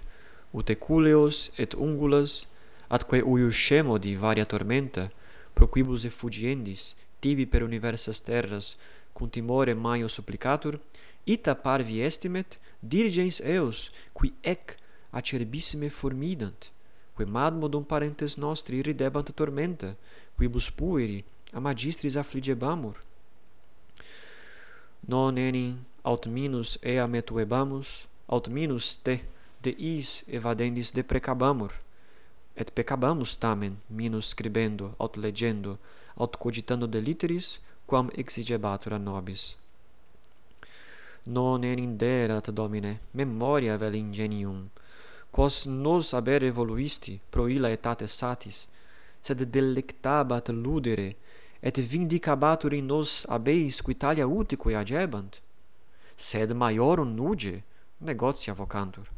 ut 0.53 0.71
eculeos 0.71 1.51
et 1.59 1.75
ungulas, 1.75 2.47
atque 2.89 3.23
uius 3.23 3.55
scemodi 3.55 4.15
varia 4.17 4.47
tormenta, 4.47 5.11
pro 5.55 5.69
quibus 5.69 6.05
effugiendis, 6.05 6.95
tibi 7.21 7.47
per 7.47 7.63
universas 7.63 8.21
terras, 8.21 8.77
cum 9.15 9.29
timore 9.29 9.75
maio 9.75 10.09
supplicatur, 10.09 10.81
ita 11.27 11.55
parvi 11.55 12.01
estimet, 12.01 12.59
dirigens 12.83 13.41
eos, 13.41 13.91
qui 14.13 14.35
ec 14.43 14.77
acerbissime 15.13 15.89
formidant, 15.89 16.71
quem 17.17 17.37
admodum 17.37 17.85
parentes 17.85 18.37
nostri 18.37 18.83
ridebant 18.83 19.31
tormenta, 19.33 19.97
quibus 20.37 20.69
pueri, 20.69 21.25
a 21.57 21.59
magistris 21.61 22.17
affligebamur 22.23 22.97
non 25.09 25.39
enim 25.39 25.85
aut 26.03 26.27
minus 26.27 26.79
ea 26.83 27.07
metuebamus 27.07 28.07
aut 28.35 28.49
minus 28.49 28.87
te 29.05 29.15
deis 29.63 30.25
evadendis 30.29 30.93
deprecabamur 30.93 31.73
et 32.57 32.71
peccabamus 32.77 33.37
tamen 33.37 33.77
minus 33.89 34.27
scribendo 34.33 34.95
aut 34.99 35.17
legendo 35.17 35.79
aut 36.17 36.37
cogitando 36.37 36.87
deliteris 36.87 37.59
quam 37.87 38.11
exigebatur 38.17 38.93
a 38.95 38.99
nobis. 38.99 39.57
Non 41.27 41.65
enim 41.65 41.97
derat 41.97 42.51
domine 42.51 43.01
memoria 43.13 43.77
vel 43.77 43.95
ingenium 43.95 44.71
quos 45.31 45.67
nos 45.67 46.13
haber 46.15 46.45
evoluisti 46.45 47.21
pro 47.31 47.49
illa 47.49 47.71
etate 47.71 48.07
satis 48.07 48.67
sed 49.23 49.41
delectabat 49.55 50.49
ludere 50.49 51.17
et 51.65 51.81
vindicabatur 51.81 52.75
in 52.77 52.87
nos 52.93 53.25
abeis 53.29 53.81
qui 53.81 53.95
talia 53.97 54.29
utique 54.29 54.77
agebant? 54.77 55.41
Sed 56.17 56.53
maiorum 56.53 57.17
nuge 57.17 57.63
negotia 58.01 58.53
vocantur 58.55 59.09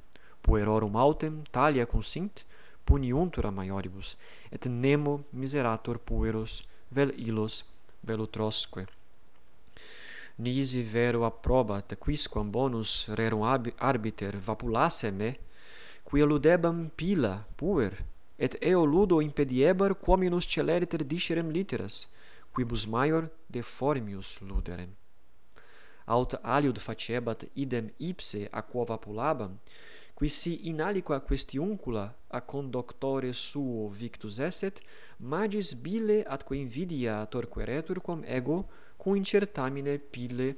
puerorum 0.46 0.96
autem 0.96 1.42
talia 1.50 1.86
consint 1.86 2.44
puniuntur 2.84 3.46
a 3.46 3.50
maioribus 3.50 4.16
et 4.52 4.66
nemo 4.66 5.24
miserator 5.32 5.98
pueros 5.98 6.62
vel 6.90 7.10
illos 7.18 7.64
velutrosque 8.06 8.86
nisi 10.38 10.82
vero 10.82 11.24
approbat 11.24 11.96
quisquam 11.98 12.50
bonus 12.50 13.08
rerum 13.18 13.42
arbiter 13.90 14.34
vapulasse 14.46 15.10
me 15.10 15.30
qui 16.04 16.20
eludebam 16.20 16.90
pila 16.96 17.34
puer 17.56 17.92
et 18.38 18.54
eo 18.60 18.86
ludo 18.86 19.20
impediebar 19.20 19.94
quominus 19.94 20.46
celeriter 20.46 21.02
discerem 21.04 21.50
literas 21.50 22.06
quibus 22.56 22.86
maior 22.86 23.28
deformius 23.50 24.40
luderem. 24.40 24.88
aut 26.06 26.34
aliud 26.42 26.78
facebat 26.78 27.44
idem 27.54 27.90
ipse 27.98 28.48
a 28.52 28.62
quo 28.62 28.84
vapulabam 28.84 29.58
qui 30.16 30.30
si 30.30 30.52
in 30.70 30.80
aliqua 30.80 31.20
questiuncula 31.20 32.14
a 32.30 32.40
conductore 32.40 33.32
suo 33.34 33.90
victus 33.90 34.38
esset 34.38 34.80
magis 35.20 35.74
bile 35.74 36.24
atque 36.34 36.56
invidia 36.56 37.26
torqueretur 37.26 38.00
quam 38.00 38.24
ego 38.24 38.64
cum 38.96 39.16
incertamine 39.16 39.98
pile 39.98 40.48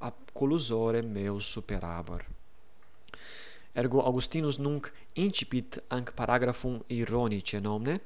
a 0.00 0.12
collusore 0.38 1.02
meus 1.02 1.46
superabor 1.46 2.22
ergo 3.74 3.98
Augustinus 4.00 4.58
nunc 4.58 4.92
incipit 5.14 5.82
anc 5.88 6.14
paragraphum 6.14 6.76
ironice 6.88 7.58
nomne 7.60 7.98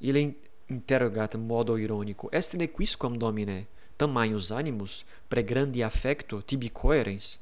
ille 0.00 0.45
interrogat 0.68 1.34
modo 1.34 1.76
ironico, 1.78 2.28
est 2.32 2.54
ne 2.54 2.66
quisquam 2.66 3.16
domine? 3.18 3.66
Tamaius 3.96 4.50
animus? 4.50 5.04
Pregrandi 5.28 5.82
affecto 5.82 6.42
tibi 6.42 6.70
coerens, 6.70 7.38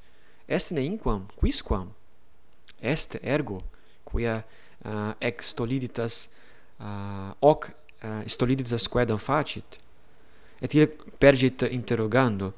est 0.46 0.70
ne 0.70 0.80
inquam 0.80 1.26
quisquam, 1.40 1.90
est 2.80 3.18
ergo, 3.22 3.62
quia 4.04 4.38
eh, 4.38 4.88
uh, 4.88 5.14
ex 5.18 5.50
stoliditas 5.50 6.28
uh, 6.80 7.32
hoc 7.40 7.70
uh, 8.02 8.22
stoliditas 8.26 8.88
quaedam 8.88 9.18
facit, 9.18 9.78
et 10.60 10.74
ille 10.74 10.88
pergit 11.18 11.64
interrogando, 11.70 12.52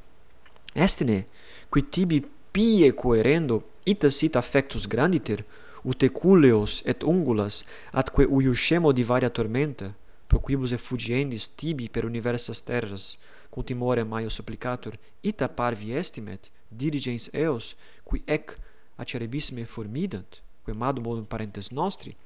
est 0.74 1.02
ne, 1.06 1.22
qui 1.70 1.82
tibi 1.82 2.20
pie 2.52 2.92
coerendo 2.94 3.62
ita 3.86 4.10
sit 4.10 4.36
affectus 4.36 4.86
granditer, 4.88 5.44
ut 5.86 6.02
eculeos 6.02 6.82
et 6.84 7.04
ungulas, 7.06 7.62
atque 7.94 8.26
uiuscemo 8.26 8.92
divaria 8.92 9.30
tormenta, 9.30 9.92
pro 10.26 10.40
quibus 10.40 10.72
effugiendis 10.72 11.48
tibi 11.48 11.88
per 11.88 12.04
universas 12.04 12.60
terras, 12.60 13.16
cum 13.50 13.64
timore 13.64 14.04
maio 14.04 14.30
supplicatur, 14.30 14.98
ita 15.22 15.48
parvi 15.48 15.92
estimet, 15.92 16.50
dirigens 16.70 17.30
eos, 17.32 17.74
qui 18.04 18.22
ec 18.26 18.56
acerebissime 18.98 19.64
formidant, 19.64 20.40
quae 20.64 20.74
madum 20.74 21.04
modum 21.06 21.24
parentes 21.24 21.70
nostri, 21.70 22.16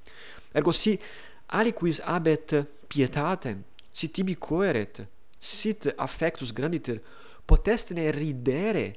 ergo 0.55 0.73
si 0.73 0.99
aliquis 1.47 2.01
abet 2.05 2.55
pietatem, 2.89 3.63
si 3.93 4.09
tibi 4.09 4.37
coeret, 4.37 5.05
sit 5.39 5.93
affectus 5.97 6.53
granditer, 6.53 7.01
potestine 7.47 8.11
ridere 8.11 8.95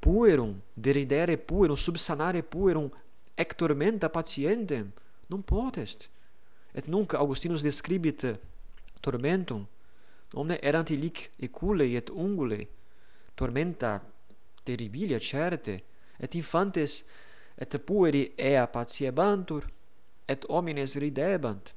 puerum, 0.00 0.60
deridere 0.74 1.36
puerum, 1.36 1.76
subsanare 1.76 2.42
puerum, 2.42 2.90
ec 3.36 3.54
tormenta 3.54 4.08
patientem, 4.08 4.92
non 5.28 5.42
potest 5.42 6.08
et 6.78 6.86
nunc 6.86 7.14
Augustinus 7.18 7.64
describit 7.66 8.22
tormentum 9.02 9.66
omne 10.38 10.58
erant 10.62 10.90
illic 10.94 11.30
ecule 11.42 11.88
et 11.98 12.10
ungule 12.14 12.60
tormenta 13.34 13.98
terribilia 14.64 15.18
certe 15.18 15.80
et 16.20 16.34
infantes 16.34 17.02
et 17.58 17.78
pueri 17.86 18.32
ea 18.36 18.66
patiebantur 18.66 19.66
et 20.28 20.44
homines 20.48 20.94
ridebant. 21.00 21.72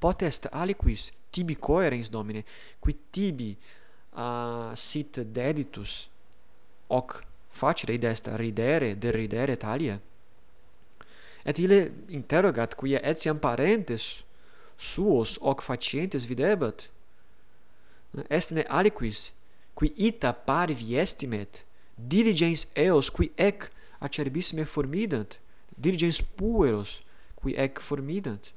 Potest 0.00 0.48
aliquis 0.52 1.12
tibi 1.30 1.56
coerens 1.56 2.10
domine 2.10 2.44
qui 2.80 2.96
tibi 3.10 3.56
uh, 4.16 4.74
sit 4.74 5.20
deditus 5.20 6.08
hoc 6.88 7.22
facere 7.50 7.94
id 7.94 8.04
est 8.04 8.28
ridere 8.36 8.94
deridere 8.98 9.56
talia 9.56 9.98
et 11.48 11.58
ille 11.64 11.80
interrogat 12.12 12.76
quia 12.76 13.00
etiam 13.08 13.38
parentes 13.40 14.22
suos 14.76 15.38
hoc 15.40 15.64
facientes 15.64 16.28
videbat. 16.28 16.88
Est 18.28 18.52
ne 18.52 18.64
aliquis 18.68 19.32
qui 19.78 19.92
ita 19.96 20.32
parvi 20.32 20.96
estimet 20.98 21.64
diligens 21.96 22.66
eos 22.76 23.10
qui 23.10 23.30
ec 23.36 23.70
acerbissime 24.00 24.64
formidant 24.64 25.38
diligens 25.76 26.20
pueros 26.36 27.00
qui 27.40 27.54
ec 27.56 27.80
formidant 27.80 28.50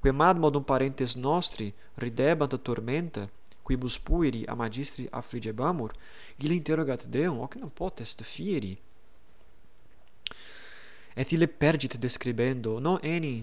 quae 0.00 0.12
mad 0.12 0.38
modum 0.38 0.64
parentes 0.64 1.16
nostri 1.16 1.72
ridebant 1.96 2.54
tormenta 2.62 3.28
quibus 3.66 3.98
pueri 3.98 4.44
a 4.46 4.54
magistri 4.54 5.08
affligebamur 5.12 5.92
ille 6.38 6.54
interrogat 6.54 7.06
deum 7.06 7.40
hoc 7.42 7.56
non 7.56 7.70
potest 7.70 8.22
fieri 8.22 8.76
et 11.18 11.32
ille 11.34 11.48
pergit 11.50 11.98
describendo 11.98 12.78
non 12.80 13.02
eni 13.02 13.42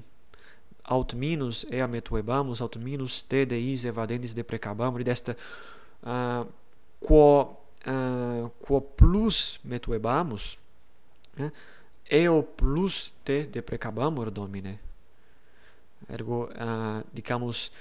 aut 0.95 1.13
minus 1.13 1.65
ea 1.71 1.87
metuebamus 1.87 2.61
aut 2.63 2.77
minus 2.79 3.23
te 3.27 3.43
deis 3.45 3.83
evadendis 3.89 4.35
deprecabamur 4.37 5.03
id 5.03 5.11
est 5.11 5.33
uh, 5.33 6.45
quo 7.03 7.25
uh, 7.87 8.47
quo 8.63 8.79
plus 8.79 9.59
metuebamus 9.63 10.55
eh? 11.37 11.51
eo 12.21 12.41
plus 12.41 13.11
te 13.27 13.43
deprecabamur 13.51 14.31
domine 14.31 14.77
ergo 16.07 16.45
uh, 16.47 17.01
dicamus 17.11 17.71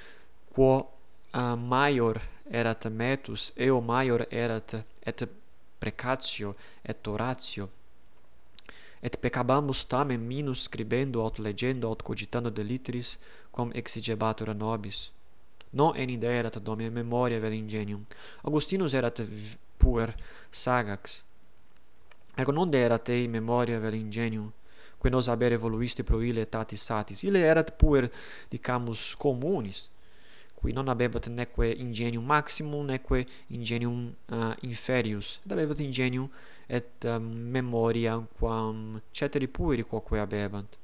quo 0.51 0.73
uh, 0.81 1.55
maior 1.55 2.19
erat 2.51 2.89
metus 2.91 3.53
eo 3.57 3.81
maior 3.81 4.27
erat 4.31 4.81
et 5.07 5.29
precatio 5.79 6.55
et 6.83 7.07
oratio 7.07 7.69
et 9.05 9.19
peccabamus 9.21 9.85
tamen 9.85 10.21
minus 10.21 10.65
scribendo 10.65 11.21
aut 11.21 11.39
legendo 11.39 11.89
aut 11.89 12.03
cogitando 12.03 12.51
de 12.51 12.63
litteris 12.63 13.19
quam 13.53 13.71
exigebatur 13.75 14.49
a 14.49 14.55
nobis. 14.55 15.11
Non 15.73 15.93
idea 15.97 16.31
erat 16.31 16.59
domine 16.59 16.91
memoria 16.91 17.39
vel 17.41 17.53
ingenium. 17.53 18.07
Augustinus 18.43 18.95
erat 18.95 19.21
puer 19.77 20.15
sagax. 20.51 21.23
Ergo 22.37 22.53
non 22.53 22.75
erat 22.75 23.09
ei 23.09 23.29
memoria 23.29 23.79
vel 23.79 23.95
ingenium 23.95 24.53
quae 24.99 25.11
nos 25.11 25.29
haber 25.29 25.53
evoluiste 25.53 26.03
pro 26.03 26.23
ille 26.23 26.41
etatis 26.41 26.81
satis. 26.81 27.23
Ille 27.23 27.45
erat 27.45 27.77
puer 27.77 28.09
dicamus 28.51 29.15
communis 29.17 29.91
qui 30.65 30.73
non 30.73 30.89
habebat 30.89 31.29
neque 31.29 31.75
ingenium 31.77 32.25
maximum 32.25 32.87
neque 32.87 33.27
ingenium 33.51 34.15
uh, 34.33 34.55
inferius, 34.63 35.41
et 35.45 35.53
habebat 35.53 35.81
ingenium 35.81 36.31
et 36.69 37.05
um, 37.05 37.23
memoriam 37.53 38.27
quam 38.39 39.01
ceteri 39.13 39.49
pueri 39.49 39.83
quoque 39.83 40.19
habebant 40.19 40.79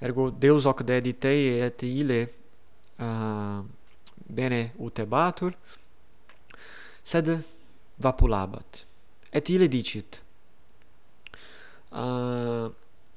ergo 0.00 0.30
Deus 0.30 0.64
hoc 0.66 0.82
dedit 0.82 1.20
tei 1.20 1.60
et 1.60 1.82
ile 1.82 2.20
uh, 2.22 3.04
ehm, 3.04 3.68
bene 4.26 4.72
utebatur 4.78 5.52
sed 7.04 7.30
vapulabat 7.98 8.84
et 9.32 9.48
ile 9.48 9.68
dicit 9.68 10.20
uh, 11.92 12.72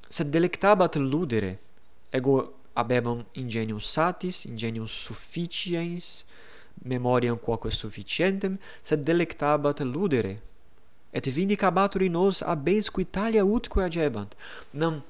sed 0.08 0.30
delectabat 0.30 0.96
ludere 0.96 1.56
ego 2.12 2.52
habebam 2.74 3.24
ingenium 3.34 3.80
satis 3.80 4.44
ingenium 4.44 4.86
sufficiens 4.86 6.24
memoriam 6.84 7.36
quoque 7.36 7.70
sufficientem 7.70 8.58
sed 8.82 9.04
delectabat 9.04 9.80
ludere 9.80 10.40
et 11.12 11.26
vindicabatur 11.26 12.02
in 12.02 12.12
nos 12.12 12.42
abes 12.42 12.90
qui 12.90 13.04
talia 13.06 13.44
utque 13.44 13.82
agebant 13.82 14.34
nam 14.72 15.02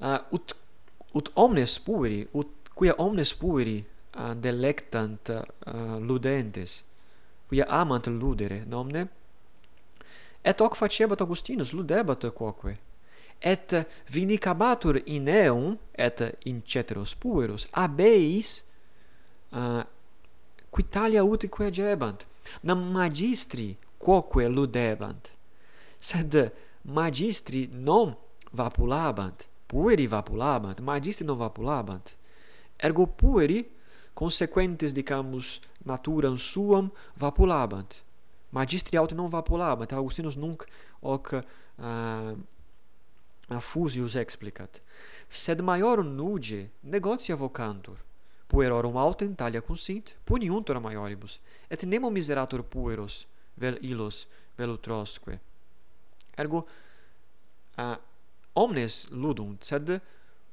uh, 0.00 0.18
ut 0.32 0.54
ut 1.14 1.30
omnes 1.36 1.78
pueri 1.84 2.24
ut 2.34 2.48
quia 2.74 2.94
omnes 2.98 3.34
pueri 3.34 3.84
uh, 4.16 4.32
delectant 4.34 5.30
uh, 5.30 5.98
ludentes 6.00 6.82
quia 7.48 7.68
amant 7.68 8.06
ludere 8.06 8.64
nomne? 8.66 9.06
Et 10.44 10.60
hoc 10.60 10.76
facebat 10.76 11.20
augustinus 11.20 11.72
ludebat 11.72 12.26
quoque 12.34 12.76
et 13.40 13.74
vindicabatur 14.08 15.02
in 15.06 15.28
eum 15.28 15.78
et 15.94 16.20
in 16.44 16.62
ceteros 16.66 17.14
pueros 17.14 17.68
abeis 17.72 18.62
uh, 19.52 19.82
quitalia 20.70 21.24
utque 21.24 21.66
agebant 21.66 22.24
nam 22.62 22.80
magistri 22.92 23.76
quoque 24.04 24.48
ludebant. 24.48 25.32
Sed 25.98 26.52
magistri 26.82 27.68
non 27.72 28.12
vapulabant 28.52 29.48
pueri 29.66 30.06
vapulabant 30.06 30.80
magistri 30.80 31.24
non 31.24 31.38
vapulabant. 31.38 32.16
Ergo 32.76 33.06
pueri 33.06 33.64
consequentes 34.12 34.92
dicamus 34.92 35.60
naturam 35.84 36.36
suam 36.36 36.90
vapulabant. 37.16 38.02
Magistri 38.50 38.98
aut 38.98 39.12
non 39.12 39.28
vapulabant 39.28 39.92
augustinus 39.92 40.36
nunc 40.36 40.66
hoc 41.00 41.32
eh, 41.32 41.42
uh, 41.82 42.36
affusius 43.48 44.14
explicat. 44.14 44.82
Sed 45.28 45.60
maiorum 45.60 46.12
nuge 46.14 46.70
negotia 46.82 47.36
vocantur 47.36 47.96
puerorum 48.48 48.96
autem 48.96 49.34
talia 49.34 49.60
consint 49.60 50.14
puniuntur 50.24 50.78
maioribus 50.80 51.40
et 51.70 51.82
nemo 51.82 52.10
miseratur 52.10 52.62
pueros 52.62 53.24
vel 53.54 53.78
illos 53.82 54.26
vel 54.56 54.74
utrosque 54.76 55.38
ergo 56.36 56.66
uh, 57.78 57.96
omnes 58.54 59.08
ludunt 59.10 59.64
sed 59.64 60.00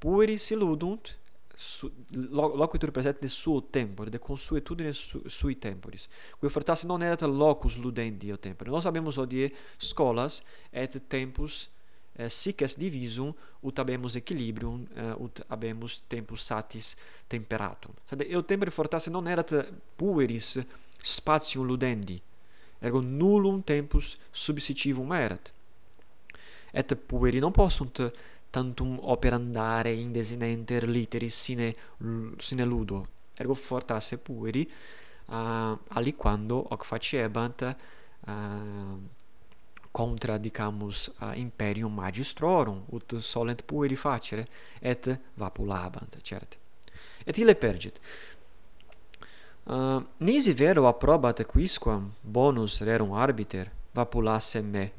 pueri 0.01 0.37
si 0.37 0.55
ludunt 0.55 1.17
su, 1.61 1.91
lo, 2.09 2.55
loquitur 2.55 2.91
present 2.91 3.19
de 3.19 3.27
suo 3.27 3.63
tempore, 3.63 4.09
de 4.09 4.19
consuetudine 4.19 4.93
su, 4.93 5.21
sui 5.27 5.57
temporis, 5.57 6.07
qui 6.39 6.49
fortasse 6.49 6.87
non 6.87 7.03
erat 7.03 7.21
locus 7.21 7.77
ludendi 7.77 8.31
o 8.31 8.39
tempore. 8.39 8.69
Non 8.69 8.81
sabemus 8.81 9.17
odie 9.17 9.51
scolas 9.77 10.41
et 10.71 10.97
tempus 11.07 11.69
eh, 12.15 12.29
sic 12.29 12.61
est 12.65 12.79
divisum, 12.79 13.33
ut 13.61 13.79
habemus 13.79 14.17
equilibrium, 14.17 14.87
eh, 14.95 15.13
ut 15.21 15.43
habemus 15.49 16.01
tempus 16.09 16.47
satis 16.49 16.95
temperatum. 17.29 17.93
Sed 18.09 18.25
eo 18.25 18.43
tempore 18.43 18.73
fortasse 18.73 19.13
non 19.13 19.29
erat 19.29 19.53
pueris 19.95 20.57
spatium 21.01 21.67
ludendi, 21.69 22.19
ergo 22.81 23.01
nullum 23.01 23.61
tempus 23.63 24.17
subsitivum 24.31 25.13
erat. 25.13 25.51
Et 26.73 26.95
pueri 26.95 27.39
non 27.39 27.51
possunt 27.51 28.01
tantum 28.51 28.99
operandare 29.01 29.93
indesinenter 29.93 30.87
literis 30.87 31.41
sine 31.41 31.75
sine 32.37 32.65
ludo 32.65 33.07
ergo 33.37 33.53
fortasse 33.53 34.17
pueri 34.17 34.69
uh, 35.27 35.77
aliquando 35.87 36.67
hoc 36.69 36.83
facebant 36.85 37.75
uh, 38.27 38.99
contra 39.91 40.37
dicamus 40.37 41.11
uh, 41.19 41.31
imperium 41.35 41.93
magistrorum 41.93 42.83
ut 42.89 43.17
solent 43.17 43.63
pueri 43.63 43.95
facere 43.95 44.45
et 44.79 45.19
vapulabant 45.33 46.17
certe 46.21 46.59
et 47.23 47.37
ille 47.37 47.55
pergit 47.55 47.99
Uh, 49.65 50.01
nisi 50.19 50.53
vero 50.53 50.87
approbat 50.87 51.43
quisquam 51.45 52.11
bonus 52.23 52.81
rerum 52.81 53.13
arbiter 53.13 53.71
vapulasse 53.93 54.61
me, 54.61 54.91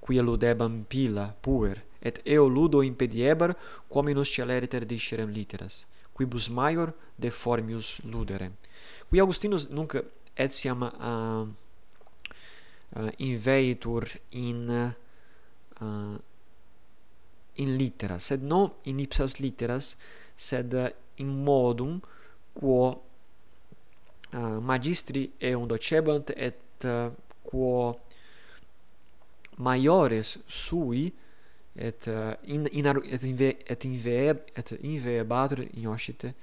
quia 0.00 0.22
ludebam 0.22 0.84
pila 0.88 1.34
puer, 1.40 1.84
et 2.02 2.20
eo 2.24 2.48
ludo 2.48 2.82
impediebar 2.82 3.54
quominus 3.88 4.32
celeriter 4.34 4.84
discerem 4.84 5.30
literas, 5.30 5.86
quibus 6.14 6.48
maior 6.48 6.92
deformius 7.16 8.00
ludere. 8.04 8.52
Qui 9.08 9.20
Augustinus 9.20 9.68
nunc 9.70 9.94
etiam 10.36 10.82
uh, 10.82 10.90
ah, 10.98 11.42
uh, 11.42 11.46
ah, 12.96 13.10
inveitur 13.18 14.08
in 14.30 14.92
uh, 15.80 16.18
in 17.54 17.76
litteras, 17.76 18.24
sed 18.30 18.42
non 18.42 18.70
in 18.84 19.00
ipsas 19.00 19.38
litteras, 19.40 19.96
sed 20.36 20.74
uh, 20.74 20.90
in 21.16 21.28
modum 21.44 22.00
quo 22.54 23.07
Ah, 24.30 24.60
magistri 24.60 25.30
eum 25.40 25.66
docebant 25.66 26.30
et 26.36 26.84
ah, 26.84 27.10
quo 27.42 27.98
maiores 29.56 30.36
sui 30.46 31.14
et 31.74 32.08
ah, 32.08 32.36
in 32.44 32.68
in 32.72 32.86
et 33.08 33.22
inve 33.24 33.56
et 33.66 33.84
inve 33.84 34.36
et 34.54 34.72
invebatur 34.82 35.64
in 35.72 35.86
oscite 35.88 36.34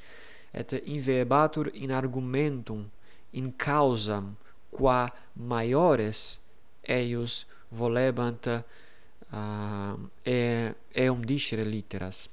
et 0.52 0.74
invebatur 0.88 1.70
in 1.76 1.92
argumentum 1.92 2.90
in 3.34 3.54
causam 3.56 4.36
qua 4.72 5.06
maiores 5.36 6.40
eius 6.88 7.46
volebant 7.70 8.48
uh, 8.48 9.94
e 10.24 10.74
eum 10.94 11.24
dicere 11.24 11.64
litteras. 11.64 12.30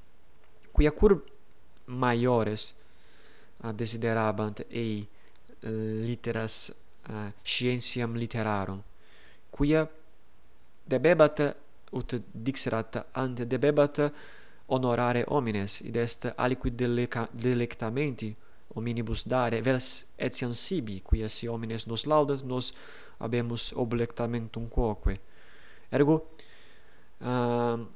Quia 0.72 0.92
cur 0.92 1.20
maiores 1.86 2.74
uh, 3.60 3.72
desiderabant 3.72 4.64
ei 4.70 5.06
Eh, 5.64 5.70
literas 6.04 6.72
uh, 7.08 7.30
scientiam 7.42 8.16
literarum 8.16 8.82
quia 9.48 9.88
debebat 10.84 11.56
ut 11.90 12.20
dixerat 12.32 13.06
ante 13.12 13.46
debebat 13.46 14.12
honorare 14.66 15.24
homines 15.28 15.80
id 15.80 15.96
est 15.96 16.32
aliquid 16.36 16.74
delectamenti 17.30 18.34
hominibus 18.74 19.24
dare 19.24 19.62
vel 19.62 19.78
etiam 20.16 20.52
sibi 20.52 21.00
quia 21.00 21.28
si 21.28 21.46
homines 21.46 21.86
nos 21.86 22.06
laudat 22.06 22.42
nos 22.42 22.72
habemus 23.18 23.72
oblectamentum 23.76 24.68
quoque. 24.68 25.20
Ergo 25.90 26.30
uh, 27.20 27.86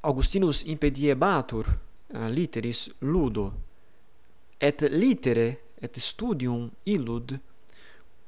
Augustinus 0.00 0.62
impediebatur 0.64 1.66
uh, 1.66 2.16
eh, 2.16 2.30
literis 2.30 2.90
ludo 3.00 3.52
et 4.56 4.80
litere 4.80 5.69
et 5.80 5.98
studium 6.00 6.68
illud 6.84 7.36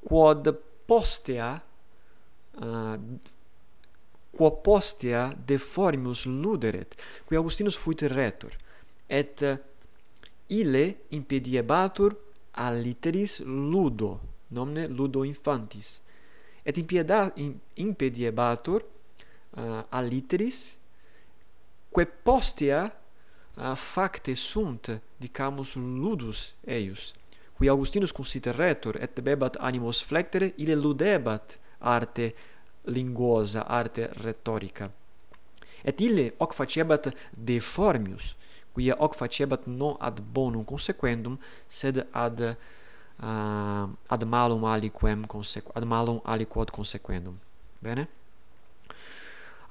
quod 0.03 0.51
postea 0.87 1.51
uh, 2.61 2.97
quo 4.33 4.51
postea 4.65 5.27
deformius 5.47 6.25
luderet 6.27 6.97
qui 7.27 7.37
Augustinus 7.37 7.77
fuit 7.77 8.03
retor 8.13 8.57
et 9.09 9.45
uh, 9.45 9.57
ille 10.49 10.85
impediebatur 11.17 12.17
alliteris 12.53 13.41
ludo 13.45 14.19
nomne 14.53 14.89
ludo 14.89 15.25
infantis 15.25 16.01
et 16.65 16.79
impieda 16.79 17.31
in, 17.37 17.55
impediebatur 17.77 18.83
uh, 18.83 19.83
alliteris 19.91 20.77
quae 21.93 22.07
postea 22.07 22.85
uh, 22.89 23.75
facte 23.77 24.35
sunt 24.35 24.89
dicamus 25.21 25.77
ludus 25.77 26.55
eius 26.67 27.13
qui 27.63 27.69
Augustinus 27.69 28.13
consideretur 28.13 28.97
et 28.99 29.15
debebat 29.15 29.57
animos 29.61 30.01
flectere 30.03 30.49
ille 30.59 30.75
ludebat 30.75 31.55
arte 31.79 32.33
linguosa 32.91 33.63
arte 33.63 34.09
rhetorica 34.25 34.89
et 35.85 36.01
ille 36.03 36.33
hoc 36.41 36.57
facebat 36.59 37.13
deformius 37.31 38.33
quia 38.75 38.97
hoc 38.99 39.15
facebat 39.15 39.69
non 39.71 39.95
ad 40.01 40.19
bonum 40.35 40.65
consequendum 40.65 41.39
sed 41.69 42.03
ad 42.11 42.43
uh, 42.51 43.87
ad 44.11 44.27
malum 44.27 44.65
aliquem 44.65 45.23
consequ 45.27 45.71
ad 45.75 45.87
malum 45.87 46.19
aliquod 46.25 46.71
consequendum. 46.75 47.39
Bene? 47.83 48.09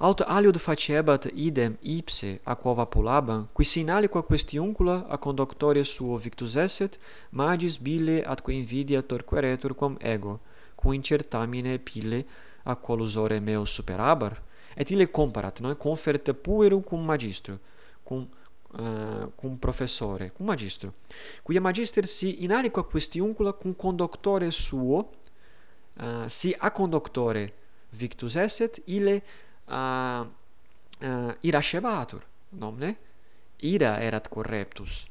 aut 0.02 0.20
aliud 0.26 0.56
facebat 0.58 1.28
idem 1.34 1.76
ipse 1.80 2.40
a 2.44 2.56
quo 2.56 2.74
vapulabam, 2.74 3.48
qui 3.52 3.64
sinaliqua 3.64 4.22
questiuncula 4.22 5.06
a 5.08 5.16
conductore 5.16 5.84
suo 5.84 6.16
victus 6.16 6.56
esset, 6.56 6.98
magis 7.30 7.76
bile 7.78 8.24
atque 8.26 8.52
invidia 8.52 9.02
torqueretur 9.02 9.74
quam 9.74 9.96
ego, 10.00 10.40
cum 10.74 10.92
incertamine 10.92 11.78
pile 11.78 12.24
a 12.64 12.74
collusore 12.74 13.38
meo 13.38 13.64
superabar, 13.64 14.42
et 14.74 14.90
ille 14.90 15.06
comparat, 15.06 15.60
non? 15.60 15.74
Confert 15.74 16.32
puerum 16.32 16.82
cum 16.82 17.04
magistro, 17.04 17.58
cum 18.02 18.28
Uh, 18.72 19.28
cum 19.36 19.58
professore, 19.58 20.30
cum 20.32 20.46
magistro, 20.46 20.94
quia 21.42 21.60
magister 21.60 22.06
si 22.06 22.42
in 22.42 22.52
aliqua 22.52 22.82
questiuncula 22.82 23.52
cum 23.52 23.74
conductore 23.74 24.48
suo, 24.50 25.10
uh, 26.00 26.24
si 26.26 26.54
a 26.58 26.70
conductore 26.70 27.52
victus 27.90 28.34
esset, 28.34 28.80
ile 28.84 29.22
a 29.72 30.20
uh, 31.00 31.32
irascebatur 31.40 32.26
nomne? 32.48 32.96
Ira 33.56 33.96
erat 34.02 34.28
correptus. 34.28 35.06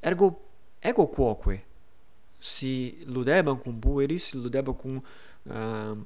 Ergo 0.00 0.40
ego 0.80 1.06
quoque? 1.06 1.64
Si 2.38 3.02
ludebam 3.06 3.58
cum 3.58 3.78
pueris 3.78 4.30
si 4.30 4.36
ludebam 4.36 4.74
cum 4.74 5.02
uh, 5.50 5.96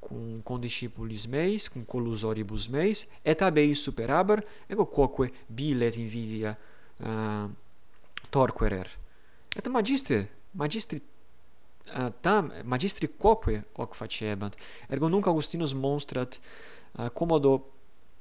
cum 0.00 0.40
condiscipulis 0.44 1.26
meis 1.26 1.68
cum 1.68 1.84
collusoribus 1.84 2.68
meis 2.68 3.06
et 3.22 3.40
ab 3.42 3.58
superabar 3.74 4.44
ego 4.66 4.84
quoque 4.84 5.32
bilet 5.46 5.96
invidia 5.96 6.56
uh, 7.00 7.50
torquerer. 8.30 8.88
Et 9.56 9.66
magister 9.68 10.28
magistri 10.50 11.02
Ah, 11.90 12.10
tam 12.20 12.52
magistri 12.64 13.08
quoque 13.18 13.64
hoc 13.76 13.94
facebant. 13.94 14.54
Ergo 14.88 15.08
nunc 15.08 15.26
Augustinus 15.26 15.74
monstrat 15.74 16.38
uh, 16.98 17.10
commodo 17.10 17.58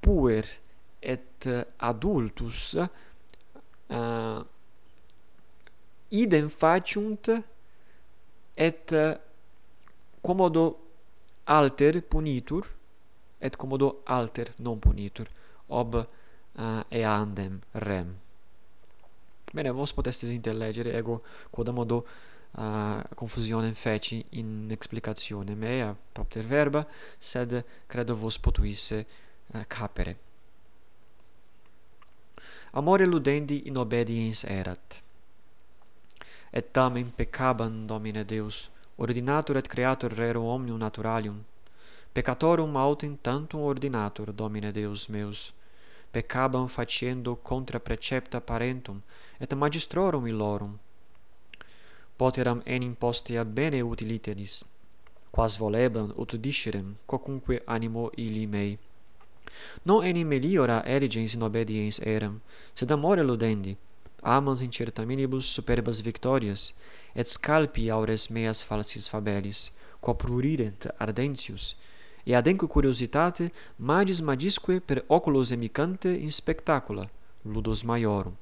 puer 0.02 0.48
et 1.02 1.46
uh, 1.46 1.62
adultus 1.78 2.74
uh, 2.76 4.42
idem 6.10 6.50
faciunt 6.50 7.30
et 8.58 8.92
uh, 8.92 9.14
commodo 10.22 10.66
alter 11.46 12.02
punitur 12.02 12.66
et 13.40 13.56
commodo 13.56 14.02
alter 14.06 14.52
non 14.58 14.80
punitur 14.80 15.30
ob 15.70 15.96
uh, 15.96 16.82
eandem 16.90 17.62
rem. 17.74 18.18
Bene 19.54 19.72
vos 19.72 19.94
potestis 19.94 20.34
intellegere 20.34 20.98
ego 20.98 21.22
quodam 21.52 21.80
uh, 22.58 23.02
confusionem 23.16 23.74
feci 23.74 24.26
in 24.30 24.68
explicazione 24.72 25.56
mea 25.56 25.96
propter 26.12 26.44
verba, 26.44 26.88
sed 27.18 27.66
credo 27.88 28.16
vos 28.16 28.38
potuisse 28.38 29.06
uh, 29.48 29.64
capere. 29.68 30.18
Amore 32.72 33.06
ludendi 33.06 33.68
in 33.68 33.78
obediens 33.78 34.44
erat. 34.44 35.04
Et 36.52 36.72
tamen 36.72 37.12
peccabam 37.16 37.86
Domine 37.86 38.26
Deus, 38.26 38.70
ordinatur 38.96 39.58
et 39.58 39.68
creator 39.68 40.12
rerum 40.12 40.46
omnium 40.46 40.78
naturalium. 40.78 41.44
Peccatorum 42.14 42.76
autem 42.76 43.18
tantum 43.22 43.62
ordinatur, 43.62 44.34
Domine 44.34 44.72
Deus 44.72 45.08
meus, 45.08 45.54
peccabam 46.12 46.68
faciendo 46.68 47.36
contra 47.36 47.80
precepta 47.80 48.42
parentum 48.42 49.02
et 49.40 49.54
magistrorum 49.54 50.28
illorum 50.28 50.78
poteram 52.22 52.62
enim 52.66 52.94
postea 52.94 53.44
bene 53.44 53.82
utiliteris, 53.84 54.64
quas 55.32 55.58
volebam 55.58 56.12
ut 56.16 56.36
discerem 56.36 56.96
quocunque 57.08 57.64
animo 57.66 58.12
illi 58.16 58.46
mei. 58.46 58.78
Non 59.84 60.06
enim 60.06 60.28
meliora 60.28 60.84
erigens 60.86 61.34
in 61.34 61.42
obediens 61.42 61.98
eram, 62.00 62.40
sed 62.76 62.92
amore 62.92 63.24
ludendi, 63.24 63.74
amans 64.22 64.62
incertaminibus 64.62 65.50
superbas 65.50 66.00
victorias, 66.00 66.76
et 67.16 67.28
scalpi 67.28 67.90
aures 67.90 68.30
meas 68.30 68.62
falsis 68.62 69.10
fabelis, 69.10 69.72
quo 70.00 70.14
prurirent 70.14 70.92
ardentius, 71.00 71.76
e 72.24 72.36
adenco 72.36 72.68
curiositate 72.68 73.52
magis 73.80 74.22
magisque 74.22 74.80
per 74.80 75.04
oculos 75.08 75.52
emicante 75.52 76.10
in 76.10 76.32
spectacula, 76.32 77.10
ludos 77.44 77.82
maiorum, 77.82 78.38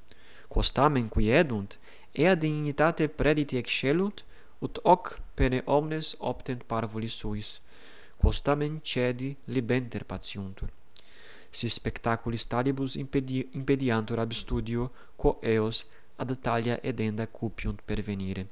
quos 0.50 0.70
tamen 0.70 1.08
quiedunt, 1.08 1.78
ea 2.12 2.34
dignitate 2.34 3.08
predit 3.08 3.52
excelunt, 3.52 4.24
ut 4.60 4.78
hoc 4.84 5.20
pene 5.34 5.62
omnes 5.64 6.16
optent 6.18 6.64
parvulis 6.68 7.16
suis, 7.20 7.60
quos 8.20 8.42
tamen 8.42 8.80
cedi 8.84 9.36
libenter 9.46 10.04
patiuntur. 10.04 10.68
Si 11.50 11.68
spectaculis 11.68 12.46
talibus 12.46 12.94
impedi 12.96 13.48
impediantur 13.52 14.20
ab 14.20 14.32
studio, 14.32 14.90
quo 15.16 15.38
eos 15.42 15.86
ad 16.16 16.36
talia 16.42 16.78
edenda 16.82 17.26
cupiunt 17.26 17.80
pervenire. 17.86 18.46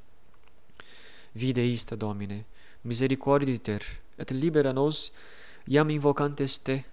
Vide 1.33 1.63
ista, 1.63 1.95
Domine, 1.97 2.45
misericorditer, 2.83 3.85
et 4.17 4.31
libera 4.31 4.73
nos, 4.73 5.13
iam 5.67 5.91
invocantes 5.91 6.59
te, 6.65 6.85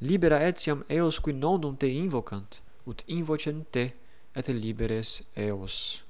libera 0.00 0.40
etiam 0.48 0.82
eos 0.88 1.20
qui 1.20 1.32
nondum 1.32 1.76
te 1.76 1.86
invocant, 1.86 2.58
ut 2.86 3.04
invocent 3.06 3.68
te, 3.70 3.92
et 4.36 4.48
liberes 4.52 5.24
eos. 5.34 6.04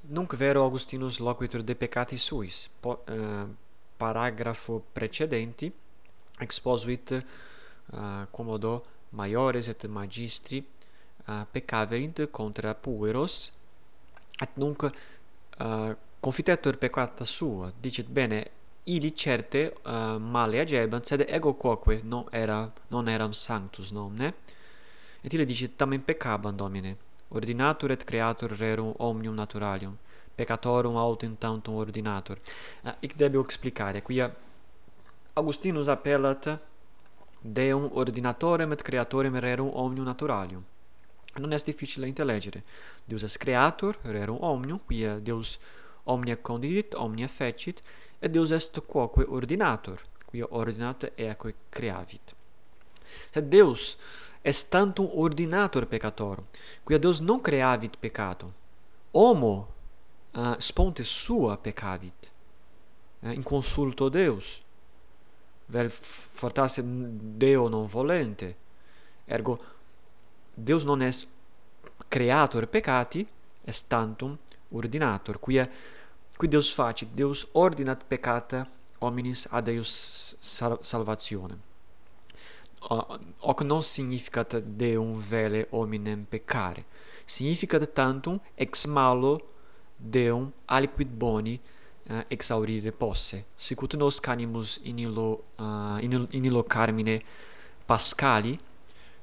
Nunc 0.00 0.34
vero 0.36 0.62
Augustinus 0.62 1.18
loquitur 1.18 1.62
de 1.62 1.74
peccati 1.74 2.16
suis 2.16 2.68
po, 2.80 3.02
uh, 3.08 3.48
paragrafo 3.96 4.82
precedenti 4.92 5.72
exposuit 6.38 7.10
uh, 7.92 8.26
commodo 8.30 8.82
maiores 9.10 9.68
et 9.68 9.86
magistri 9.86 10.64
uh, 11.26 11.46
peccaverint 11.50 12.30
contra 12.30 12.74
pueros 12.74 13.52
et 14.40 14.50
nunc 14.54 14.82
uh, 14.82 15.96
confitetur 16.20 16.78
peccata 16.78 17.24
sua. 17.24 17.72
Dicit 17.80 18.08
bene 18.08 18.50
ili 18.84 19.14
certe 19.14 19.74
uh, 19.84 20.18
male 20.18 20.60
agebant 20.60 21.06
sed 21.06 21.24
ego 21.28 21.54
quoque 21.54 22.00
non 22.02 22.26
era 22.30 22.72
non 22.88 23.08
eram 23.08 23.30
sanctus 23.30 23.90
nomne 23.90 24.34
et 25.22 25.32
ille 25.32 25.44
dicit 25.44 25.76
tam 25.76 25.92
impeccabam 25.92 26.56
domine 26.56 26.96
ordinatur 27.28 27.90
et 27.90 28.04
creatur 28.04 28.56
rerum 28.58 28.94
omnium 28.98 29.34
naturalium 29.34 29.96
peccatorum 30.36 30.96
autem 30.96 31.36
tantum 31.36 31.74
ordinator 31.74 32.36
uh, 32.38 32.88
ah, 32.88 32.96
ic 33.00 33.16
debeo 33.16 33.42
explicare 33.42 34.02
quia 34.02 34.30
Augustinus 35.34 35.88
appellat 35.88 36.58
Deum 37.44 37.88
ordinatorem 37.92 38.72
et 38.72 38.82
creatorem 38.82 39.38
rerum 39.38 39.70
omnium 39.74 40.06
naturalium 40.06 40.64
non 41.38 41.52
est 41.52 41.64
difficile 41.64 42.06
intellegere. 42.06 42.62
Deus 43.04 43.22
est 43.22 43.38
creator, 43.38 43.96
rerum 44.02 44.38
omnium, 44.40 44.80
quia 44.86 45.18
Deus 45.18 45.58
omnia 46.04 46.36
condidit, 46.36 46.94
omnia 46.94 47.28
fecit, 47.28 47.82
et 48.20 48.28
Deus 48.28 48.50
est 48.50 48.80
quoque 48.86 49.24
ordinator, 49.28 49.98
quia 50.30 50.46
ordinat 50.50 51.10
eaque 51.16 51.54
creavit. 51.70 52.34
Sed 53.30 53.48
Deus 53.48 53.96
est 54.42 54.68
tantum 54.68 55.08
ordinator 55.14 55.86
peccatorum, 55.86 56.44
quia 56.82 56.98
Deus 56.98 57.20
non 57.20 57.40
creavit 57.40 57.96
peccato. 57.96 58.52
Homo 59.12 59.72
uh, 60.32 60.54
sponte 60.58 61.04
sua 61.04 61.56
peccavit. 61.56 62.30
uh, 63.22 63.30
in 63.30 63.42
consulto 63.42 64.08
Deus. 64.08 64.60
Vel 65.66 65.90
fortasse 65.90 66.82
Deo 66.84 67.68
non 67.68 67.86
volente. 67.86 68.56
Ergo 69.24 69.64
Deus 70.54 70.84
non 70.84 71.02
est 71.02 71.26
creator 72.08 72.66
peccati, 72.66 73.26
est 73.64 73.86
tantum 73.86 74.36
ordinator, 74.70 75.38
quia 75.38 75.68
qui 76.36 76.48
Deus 76.48 76.72
facit, 76.72 77.08
Deus 77.14 77.48
ordinat 77.52 78.04
peccata 78.04 78.68
hominis 78.98 79.46
ad 79.50 79.68
eius 79.68 80.36
salvationem 80.40 81.60
hoc 82.88 83.62
non 83.62 83.82
significat 83.82 84.56
deum 84.56 85.18
vele 85.18 85.66
hominem 85.70 86.24
peccare. 86.28 86.84
Significat 87.24 87.92
tantum 87.92 88.40
ex 88.54 88.86
malo 88.86 89.40
deum 89.96 90.50
aliquid 90.66 91.08
boni 91.08 91.60
uh, 92.10 92.24
exaurire 92.28 92.92
posse. 92.92 93.44
Sicut 93.54 93.94
nos 93.94 94.20
canimus 94.20 94.80
in 94.82 94.98
illo 94.98 95.44
uh, 95.58 95.98
in, 96.00 96.12
illo, 96.12 96.26
in 96.30 96.44
illo 96.44 96.62
carmine 96.64 97.22
pascali 97.86 98.58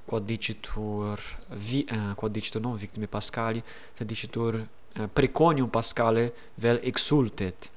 quod 0.05 0.23
dicitur 0.25 1.19
vi 1.49 1.85
uh, 1.91 2.13
quod 2.15 2.31
dicitur 2.31 2.61
non 2.61 2.75
victime 2.75 3.07
pascali 3.07 3.61
sed 3.93 4.07
dicitur 4.07 4.55
uh, 4.55 5.07
preconium 5.11 5.69
pascale 5.69 6.33
vel 6.55 6.79
exultet. 6.83 7.69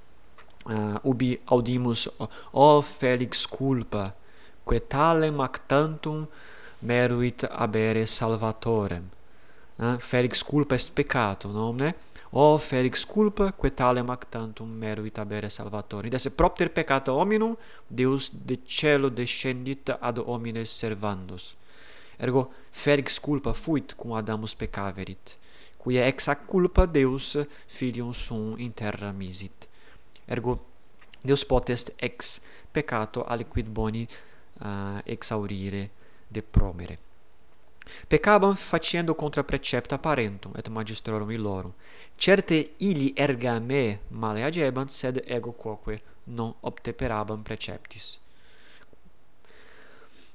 Uh, 0.64 0.94
ubi 1.02 1.36
audimus 1.44 2.06
o, 2.18 2.28
o 2.52 2.80
felix 2.80 3.46
culpa 3.46 4.14
quae 4.64 4.80
talem 4.80 5.40
actantum 5.40 6.28
meruit 6.80 7.44
habere 7.50 8.06
salvatorem. 8.06 9.04
Eh? 9.78 9.98
Felix 9.98 10.42
culpa 10.42 10.74
est 10.74 10.92
peccato, 10.92 11.48
nomne? 11.48 11.94
O 12.32 12.58
felix 12.58 13.04
culpa, 13.04 13.52
quae 13.52 13.70
talem 13.70 14.10
actantum 14.10 14.68
meruit 14.68 15.18
habere 15.18 15.50
salvatorem. 15.50 16.06
Id 16.06 16.14
esse 16.14 16.30
propter 16.30 16.70
peccata 16.70 17.12
hominum, 17.12 17.56
Deus 17.86 18.30
de 18.30 18.58
cielo 18.66 19.10
descendit 19.10 19.96
ad 20.00 20.18
homines 20.18 20.70
servandus. 20.70 21.54
Ergo, 22.18 22.50
felix 22.70 23.18
culpa 23.18 23.52
fuit 23.52 23.94
cum 23.94 24.12
Adamus 24.12 24.54
peccaverit, 24.54 25.36
quia 25.76 26.06
ex 26.06 26.28
ac 26.28 26.46
culpa 26.46 26.86
Deus 26.86 27.36
filium 27.66 28.12
sum 28.14 28.54
in 28.58 28.70
terra 28.72 29.12
misit. 29.12 29.68
Ergo, 30.26 30.60
Deus 31.22 31.44
potest 31.44 31.92
ex 31.98 32.40
peccato 32.72 33.24
aliquid 33.28 33.68
boni 33.68 34.06
uh, 34.62 35.00
exaurire 35.04 35.90
depromere. 36.28 36.98
Pecabam 38.06 38.54
faciendo 38.54 39.14
contra 39.14 39.42
precepta 39.42 39.98
parentum 39.98 40.52
et 40.56 40.68
magistrorum 40.68 41.30
illorum. 41.30 41.72
Certe 42.16 42.74
illi 42.78 43.12
erga 43.16 43.58
me 43.58 44.00
male 44.08 44.44
agebant, 44.44 44.90
sed 44.90 45.22
ego 45.26 45.52
quoque 45.52 46.00
non 46.24 46.54
obteperabam 46.60 47.42
preceptis. 47.42 48.20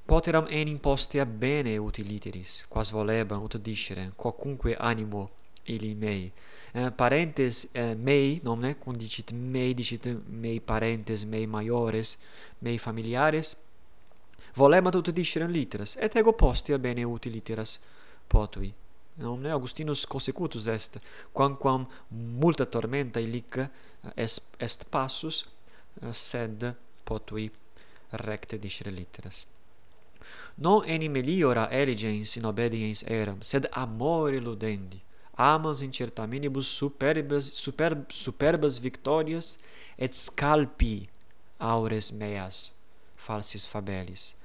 Poteram 0.05 0.45
enim 0.49 0.77
postea 0.77 1.25
bene 1.25 1.77
utiliteris, 1.77 2.65
quas 2.69 2.91
volebam 2.91 3.43
ut 3.43 3.57
discere, 3.57 4.11
quocunque 4.15 4.75
animo 4.75 5.29
illi 5.65 5.93
mei. 5.95 6.31
Eh, 6.71 6.91
parentes 6.91 7.67
eh, 7.73 7.95
mei, 7.95 8.39
nomne, 8.43 8.77
cum 8.77 8.95
dicit 8.95 9.31
mei, 9.31 9.73
dicit 9.73 10.07
mei 10.27 10.59
parentes, 10.59 11.23
mei 11.25 11.45
maiores, 11.45 12.17
mei 12.59 12.77
familiares, 12.77 13.57
volemat 14.57 14.95
ut 14.95 15.09
discere 15.13 15.47
literas, 15.47 15.95
et 16.01 16.15
ego 16.15 16.33
postea 16.33 16.77
bene 16.81 17.05
uti 17.05 17.29
literas 17.29 17.77
potui. 18.27 18.73
Nomne 19.17 19.51
Augustinus 19.51 20.05
consecutus 20.05 20.67
est, 20.67 20.99
quamquam 21.33 21.87
multa 22.09 22.65
tormenta 22.65 23.19
illic 23.19 23.57
eh, 23.57 23.69
est, 24.15 24.41
est 24.59 24.85
passus, 24.89 25.45
eh, 26.01 26.13
sed 26.13 26.73
potui 27.03 27.49
recte 28.11 28.59
discere 28.59 28.91
literas. 28.91 29.45
Non 30.55 30.83
enim 30.85 31.11
meliora 31.11 31.67
eligens 31.71 32.35
in 32.35 32.45
obediens 32.45 33.03
eram, 33.07 33.41
sed 33.41 33.67
amore 33.71 34.39
ludendi, 34.39 35.01
amans 35.37 35.81
incertaminibus 35.81 36.67
superbas, 36.67 37.51
super, 37.53 37.97
superbas 38.09 38.79
victorias, 38.79 39.57
et 39.97 40.13
scalpi 40.13 41.07
aures 41.57 42.11
meas 42.11 42.71
falsis 43.17 43.65
fabelis. 43.65 44.35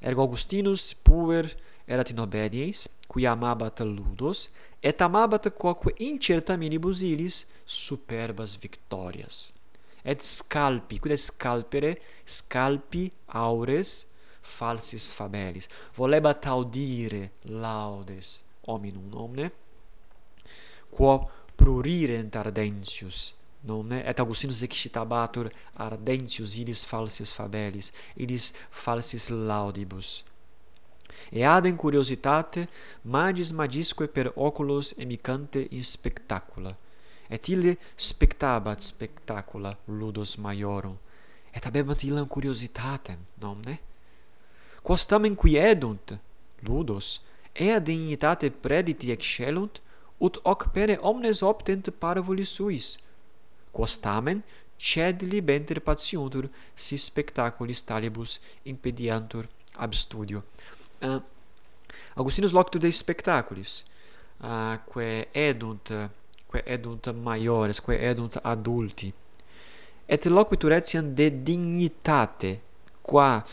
Ergo 0.00 0.22
Augustinus 0.22 0.94
puer 0.94 1.50
erat 1.86 2.10
in 2.10 2.20
obediens, 2.22 2.86
qui 3.10 3.26
amabat 3.26 3.80
ludos, 3.84 4.48
et 4.82 5.00
amabat 5.02 5.50
quoque 5.52 5.92
incerta 5.98 6.56
minibus 6.56 7.02
illis 7.02 7.44
superbas 7.66 8.56
victorias. 8.56 9.52
Et 10.04 10.22
scalpi, 10.22 10.98
quid 10.98 11.12
est 11.12 11.28
scalpere? 11.28 11.98
Scalpi 12.24 13.10
aures 13.26 14.06
falsis 14.40 15.10
fabelis. 15.12 15.68
Volebat 15.96 16.46
audire 16.48 17.30
laudes 17.44 18.40
hominum 18.66 19.12
omne, 19.12 19.50
quo 20.90 21.28
prurire 21.56 22.16
ardentius 22.32 23.34
Não, 23.62 23.82
né? 23.82 24.02
Et 24.08 24.18
Augustinus 24.18 24.62
excitabatur 24.62 25.50
ardentius 25.76 26.56
iris 26.56 26.84
falsis 26.84 27.30
fabelis, 27.30 27.92
iris 28.16 28.54
falsis 28.70 29.28
laudibus. 29.28 30.24
E 31.30 31.44
adem 31.44 31.76
curiositate 31.76 32.68
magis 33.04 33.50
magisque 33.50 34.08
per 34.08 34.32
oculos 34.34 34.94
emicante 34.98 35.68
in 35.70 35.82
spectacula. 35.82 36.76
Et 37.28 37.48
ille 37.48 37.76
spectabat 37.96 38.80
spectacula 38.80 39.76
ludos 39.86 40.36
maiorum. 40.36 40.96
Et 41.54 41.64
habebat 41.66 42.02
illam 42.02 42.26
curiositatem, 42.26 43.18
nomne? 43.38 43.78
Quos 44.82 45.04
tamen 45.06 45.36
quiedunt, 45.36 46.16
ludos, 46.62 47.20
ea 47.54 47.78
dignitate 47.78 48.50
prediti 48.50 49.12
excellunt, 49.12 49.82
ut 50.18 50.40
hoc 50.44 50.70
pene 50.72 50.96
omnes 51.02 51.42
optent 51.42 51.90
parvuli 52.00 52.46
suis, 52.46 52.96
quos 53.72 53.98
tamen 53.98 54.42
ced 54.76 55.22
libenter 55.22 55.80
patiuntur 55.80 56.48
si 56.74 56.96
spectaculis 56.98 57.84
talibus 57.84 58.40
impediantur 58.64 59.48
ab 59.76 59.92
studio. 59.94 60.42
Eh, 60.98 61.08
uh, 61.08 61.22
Augustinus 62.14 62.52
loctu 62.52 62.78
de 62.78 62.90
spectaculis 62.90 63.84
uh, 64.42 64.76
quae 64.84 65.28
edunt 65.32 65.92
quae 66.46 66.62
edunt 66.66 67.12
maiores 67.14 67.80
quae 67.80 67.98
edunt 68.10 68.40
adulti 68.42 69.12
et 70.10 70.24
loquitur 70.26 70.72
etiam 70.74 71.14
de 71.14 71.30
dignitate 71.30 72.60
qua 73.00 73.44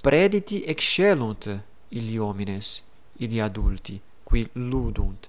prediti 0.00 0.62
excellunt 0.64 1.48
illi 1.88 2.18
homines 2.18 2.84
illi 3.18 3.40
adulti 3.40 4.00
qui 4.22 4.46
ludunt. 4.52 5.28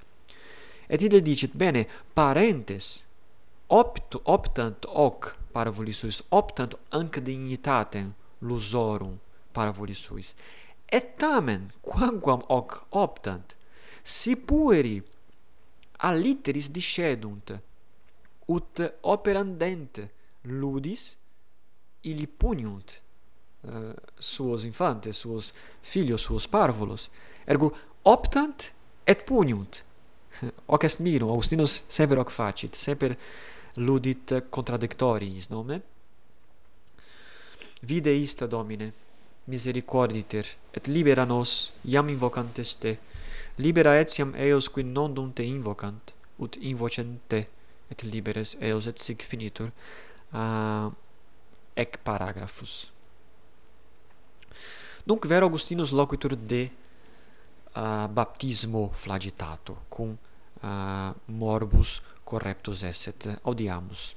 Et 0.88 1.02
ille 1.02 1.22
dicit 1.22 1.56
bene 1.58 1.88
parentes 2.14 3.02
opt, 3.70 4.18
optant 4.26 4.86
hoc 4.88 5.36
parvuli 5.54 5.94
suis 5.94 6.24
optant 6.32 6.76
anc 6.92 7.20
dignitatem 7.20 8.14
lusorum 8.42 9.20
parvuli 9.54 9.96
suis. 9.96 10.36
Et 10.92 11.16
tamen 11.18 11.70
quamquam 11.82 12.44
hoc 12.50 12.82
optant 12.92 13.56
si 14.04 14.36
pueri 14.36 14.98
aliteris 16.00 16.70
discedunt 16.72 17.54
ut 18.50 18.82
operandent 19.04 20.02
ludis 20.44 21.04
illi 22.02 22.26
puniunt 22.28 22.96
uh, 23.68 23.94
suos 24.18 24.64
infantes 24.66 25.20
suos 25.20 25.54
filios 25.82 26.24
suos 26.24 26.48
parvulos 26.48 27.10
ergo 27.46 27.74
optant 28.04 28.72
et 29.06 29.26
puniunt. 29.26 29.84
Hoc 30.68 30.84
est 30.84 31.00
miro, 31.00 31.30
Augustinus 31.30 31.84
semper 31.90 32.20
hoc 32.22 32.30
facit 32.30 32.76
semper 32.78 33.16
ludit 33.80 34.34
contradictoriis 34.50 35.50
nome? 35.50 35.82
Vide 37.82 38.12
ista 38.12 38.48
domine 38.48 38.92
misericorditer 39.50 40.46
et 40.76 40.88
libera 40.88 41.26
nos 41.26 41.72
iam 41.84 42.10
invocantes 42.12 42.76
te 42.78 42.98
libera 43.58 43.96
etiam 44.00 44.36
eos 44.36 44.70
qui 44.70 44.84
non 44.84 45.14
dum 45.14 45.32
te 45.34 45.44
invocant 45.44 46.14
ut 46.40 46.58
invocent 46.62 47.20
te 47.28 47.48
et 47.90 48.04
liberes 48.04 48.56
eos 48.62 48.88
et 48.88 49.00
sic 49.00 49.24
finitur. 49.26 49.72
Uh, 50.32 50.92
ec 51.74 51.98
paragraphus. 52.04 52.92
Nunc 55.08 55.26
vero 55.26 55.48
Augustinus 55.48 55.92
loquitur 55.92 56.36
de 56.36 56.70
uh, 57.76 58.08
baptismo 58.08 58.92
flagitato 58.94 59.86
cum 59.90 60.18
uh, 60.62 61.12
morbus 61.26 62.02
correptus 62.30 62.84
esset, 62.86 63.26
audiamus. 63.44 64.14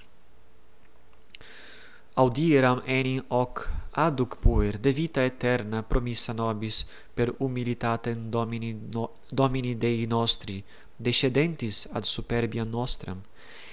Audiram 2.14 2.82
enim 2.84 3.22
hoc 3.32 3.70
aduc 3.96 4.36
puer 4.44 4.76
de 4.76 4.92
vita 4.92 5.22
eterna 5.24 5.80
promissa 5.82 6.34
nobis 6.36 6.84
per 7.16 7.32
humilitatem 7.38 8.28
Domini, 8.30 8.72
no, 8.92 9.08
Domini 9.30 9.78
Dei 9.78 10.04
nostri, 10.06 10.62
descendentis 10.96 11.88
ad 11.92 12.04
superbia 12.04 12.64
nostram, 12.64 13.22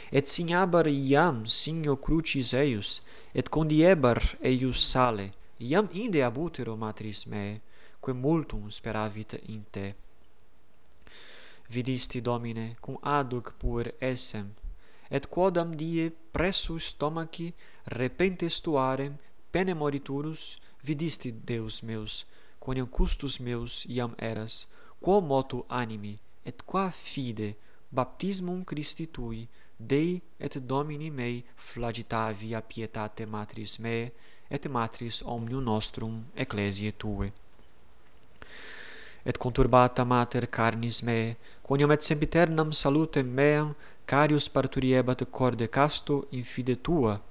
et 0.09 0.27
signabar 0.27 0.87
iam 0.87 1.43
signo 1.45 1.97
crucis 1.97 2.53
eius, 2.53 3.01
et 3.35 3.49
condiebar 3.49 4.23
eius 4.41 4.87
sale, 4.87 5.31
iam 5.59 5.89
inde 5.91 6.23
ab 6.23 6.37
utero 6.37 6.77
matris 6.79 7.25
me 7.27 7.59
quae 7.99 8.15
multum 8.15 8.69
speravit 8.71 9.35
in 9.51 9.65
te 9.71 9.93
vidisti 11.69 12.21
Domine 12.21 12.75
cum 12.81 12.97
aduc 13.01 13.53
pur 13.61 13.91
essem 13.99 14.47
et 15.09 15.25
quodam 15.33 15.75
die 15.75 16.11
pressus 16.31 16.91
stomaci 16.93 17.53
repentes 17.83 18.59
tuarem 18.61 19.13
pene 19.51 19.73
moriturus 19.73 20.57
vidisti 20.83 21.31
Deus 21.31 21.81
meus 21.81 22.25
quoniam 22.59 22.87
custus 22.87 23.39
meus 23.39 23.85
iam 23.85 24.13
eras 24.17 24.65
quo 24.99 25.21
motu 25.21 25.65
animi 25.69 26.17
et 26.45 26.61
qua 26.65 26.89
fide 26.89 27.55
baptismum 27.89 28.63
Christi 28.63 29.07
tui 29.07 29.47
Dei 29.81 30.21
et 30.37 30.57
Domini 30.59 31.09
mei 31.09 31.43
flagitavi 31.55 32.53
a 32.53 32.61
pietate 32.61 33.25
matris 33.25 33.77
mei 33.79 34.11
et 34.49 34.67
matris 34.67 35.21
omnium 35.23 35.63
nostrum 35.63 36.25
ecclesiae 36.35 36.91
tue. 36.97 37.31
Et 39.23 39.37
conturbata 39.37 40.03
mater 40.03 40.49
carnis 40.49 41.01
mei 41.01 41.37
quoniam 41.69 41.91
et 41.91 42.01
sempiternam 42.01 42.71
salutem 42.73 43.27
meam 43.27 43.75
carius 44.03 44.47
parturiebat 44.49 45.21
corde 45.29 45.67
casto 45.69 46.25
in 46.31 46.43
fide 46.43 46.75
tua, 46.81 47.21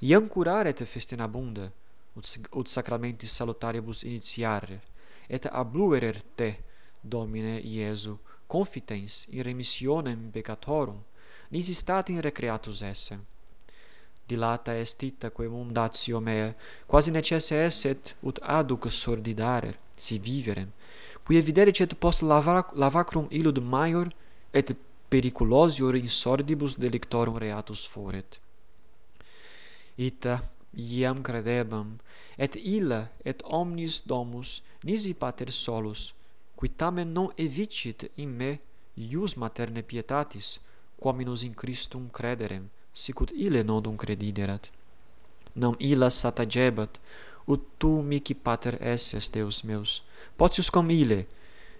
iam 0.00 0.28
curaret 0.28 0.80
festinabunda, 0.84 1.70
ut 2.16 2.68
sacramentis 2.68 3.34
salutaribus 3.36 4.02
initiarer, 4.02 4.80
et 5.28 5.44
abluerer 5.52 6.22
te, 6.34 6.56
Domine 7.02 7.60
Iesu, 7.60 8.16
confitens 8.46 9.26
in 9.28 9.42
remissionem 9.42 10.30
peccatorum, 10.32 11.02
nisi 11.50 11.74
statim 11.74 12.20
recreatus 12.20 12.80
esse. 12.80 13.18
Dilata 14.24 14.72
est 14.72 15.02
ita 15.02 15.30
quae 15.30 15.48
mundatio 15.48 16.20
mea, 16.20 16.54
quasi 16.86 17.10
necesse 17.10 17.60
esset 17.66 18.16
ut 18.22 18.40
aduc 18.40 18.88
sordidare, 18.88 19.76
si 19.94 20.18
viverem, 20.18 20.72
Puie 21.24 21.40
videre 21.40 21.72
cet 21.72 21.94
post 21.94 22.22
lavra, 22.22 22.66
lavacrum 22.74 23.26
illud 23.30 23.58
maior 23.58 24.12
et 24.52 24.74
periculosior 25.08 25.94
in 25.96 26.08
sordibus 26.08 26.76
delictorum 26.76 27.36
reatus 27.38 27.86
foret. 27.86 28.40
Ita 29.96 30.40
iam 30.74 31.22
credebam 31.22 31.98
et 32.38 32.56
illa 32.56 33.08
et 33.24 33.42
omnis 33.44 34.00
domus 34.06 34.62
nisi 34.84 35.14
pater 35.14 35.52
solus 35.52 36.12
qui 36.56 36.68
tamen 36.68 37.12
non 37.12 37.32
evicit 37.36 38.10
in 38.16 38.30
me 38.38 38.58
ius 38.96 39.36
materne 39.36 39.82
pietatis 39.82 40.58
quominus 41.00 41.42
in 41.44 41.54
Christum 41.54 42.08
crederem 42.10 42.70
sicut 42.94 43.30
ille 43.34 43.62
nodum 43.62 43.96
crediderat 43.96 44.70
nam 45.54 45.76
illa 45.78 46.08
satagebat 46.10 46.98
ut 47.46 47.62
tu 47.78 48.02
mihi 48.02 48.34
pater 48.34 48.78
esses 48.80 49.30
Deus 49.30 49.62
meus, 49.62 50.02
potius 50.36 50.70
com 50.70 50.90
ille 50.90 51.26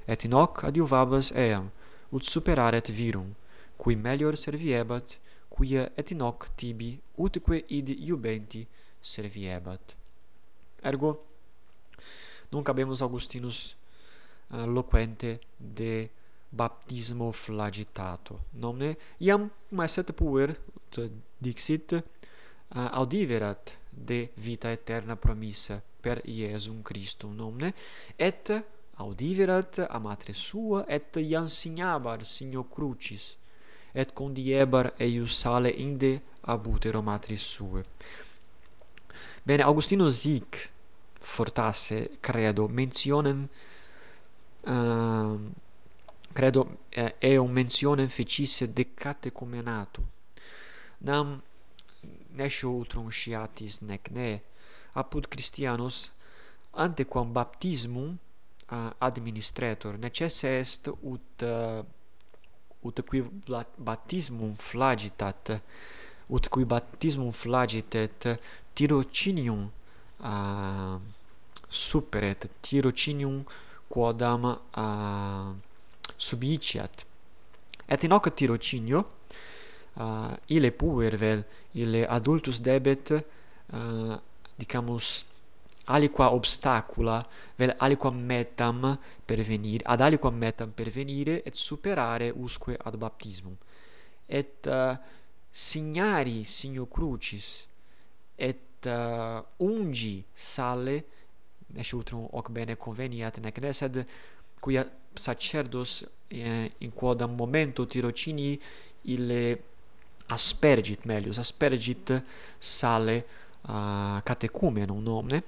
et 0.06 0.24
in 0.26 0.34
hoc 0.34 0.64
adiuvabas 0.66 1.32
eam, 1.38 1.70
ut 2.12 2.26
superaret 2.26 2.90
virum, 2.90 3.34
cui 3.78 3.96
melior 3.96 4.36
serviebat, 4.36 5.16
quia 5.52 5.88
et 5.96 6.10
in 6.12 6.22
hoc 6.24 6.48
tibi 6.56 6.96
utque 7.18 7.62
id 7.68 7.92
iubenti 7.94 8.64
serviebat. 9.02 9.94
Ergo, 10.82 11.12
nunc 12.50 12.68
habemus 12.68 13.02
Augustinus 13.02 13.74
uh, 14.50 14.66
loquente 14.66 15.38
de 15.58 16.08
baptismo 16.52 17.30
flagitato, 17.32 18.40
nomne 18.52 18.96
iam 19.20 19.48
maesset 19.70 20.12
puer, 20.16 20.56
dixit, 21.40 21.94
uh, 21.96 22.88
audiverat 22.92 23.78
de 23.92 24.30
vita 24.34 24.70
eterna 24.70 25.16
promissa 25.16 25.80
per 26.00 26.20
Iesum 26.24 26.82
Christum 26.82 27.34
nomne 27.36 27.72
et 28.16 28.50
audiverat 28.96 29.86
a 29.88 29.98
matre 29.98 30.32
sua 30.32 30.84
et 30.88 31.16
iansinabar 31.16 32.24
signo 32.24 32.64
crucis 32.64 33.36
et 33.92 34.12
condiebar 34.12 34.92
eius 34.98 35.38
sale 35.40 35.70
inde 35.70 36.20
abutero 36.48 37.02
matris 37.02 37.44
suae 37.54 37.84
bene 39.44 39.62
Augustinus 39.62 40.24
hic 40.24 40.70
fortasse 41.20 42.18
credo 42.20 42.68
mentionem 42.68 43.46
ehm, 44.66 44.72
uh, 44.74 45.50
credo 46.32 46.78
eh, 46.90 47.14
eum 47.20 47.50
mentionem 47.50 48.08
fecisse 48.08 48.66
de 48.66 48.84
catecumenatum 48.84 50.04
nam 50.98 51.42
ne 52.34 52.48
utrum 52.64 53.10
sciatis 53.10 53.80
nec 53.82 54.10
ne. 54.10 54.40
Apud 54.94 55.26
Christianos 55.28 56.12
antequam 56.72 57.32
baptismum 57.32 58.18
uh, 58.70 58.90
administrator 59.00 59.98
necesse 59.98 60.44
est 60.44 60.88
ut 60.88 61.42
uh, 61.42 61.84
ut 62.84 63.02
qui 63.08 63.22
baptismum 63.78 64.54
flagitat 64.56 65.60
ut 66.30 66.48
qui 66.48 66.64
baptismum 66.64 67.32
flagitet 67.32 68.28
tirocinium 68.74 69.70
uh, 70.20 70.98
superet 71.68 72.48
tirocinium 72.60 73.44
quodam 73.88 74.44
uh, 74.76 75.52
subiciat. 76.16 77.04
Et 77.88 78.04
in 78.04 78.12
hoc 78.12 78.30
tirocinio 78.34 79.04
uh, 79.96 80.32
ille 80.48 80.70
puervel 80.70 81.44
ille 81.74 82.06
adultus 82.06 82.60
debet 82.60 83.12
uh, 83.12 84.16
dicamus 84.58 85.24
aliqua 85.86 86.30
obstacula 86.32 87.18
vel 87.58 87.74
aliqua 87.78 88.10
metam 88.10 88.98
pervenire 89.26 89.82
ad 89.84 90.00
aliquam 90.00 90.36
metam 90.36 90.70
pervenire 90.70 91.42
et 91.44 91.54
superare 91.54 92.32
usque 92.34 92.76
ad 92.84 92.96
baptismum. 92.96 93.56
Et 94.28 94.66
uh, 94.66 94.96
signari 95.50 96.44
signo 96.44 96.86
crucis 96.86 97.66
et 98.36 98.86
uh, 98.86 99.42
ungi 99.58 100.24
sale 100.34 101.04
nec 101.72 101.92
utrum 101.92 102.28
hoc 102.32 102.50
bene 102.50 102.76
conveniat 102.76 103.38
nec 103.40 103.58
ne 103.60 103.72
sed 103.72 104.00
quia 104.60 104.86
sacerdos 105.14 106.04
eh, 106.28 106.70
in 106.78 106.92
quodam 106.92 107.34
momento 107.36 107.86
tirocini 107.86 108.58
ille 109.02 109.71
aspergit 110.32 111.04
melius, 111.08 111.38
aspergit 111.38 112.12
sale 112.58 113.16
uh, 113.68 114.20
catecumenum 114.24 115.02
nomne, 115.02 115.42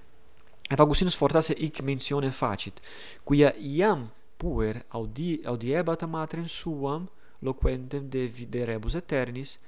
et 0.71 0.81
Augustinus 0.81 1.17
fortasse 1.17 1.57
hic 1.59 1.83
mentione 1.85 2.31
facit, 2.33 2.81
quia 3.25 3.53
iam 3.61 4.07
puer 4.41 4.83
audi, 4.97 5.39
audiebat 5.45 6.07
matrem 6.09 6.49
suam 6.49 7.09
loquentem 7.45 8.09
de 8.09 8.27
viderebus 8.27 8.97
eternis, 8.97 9.59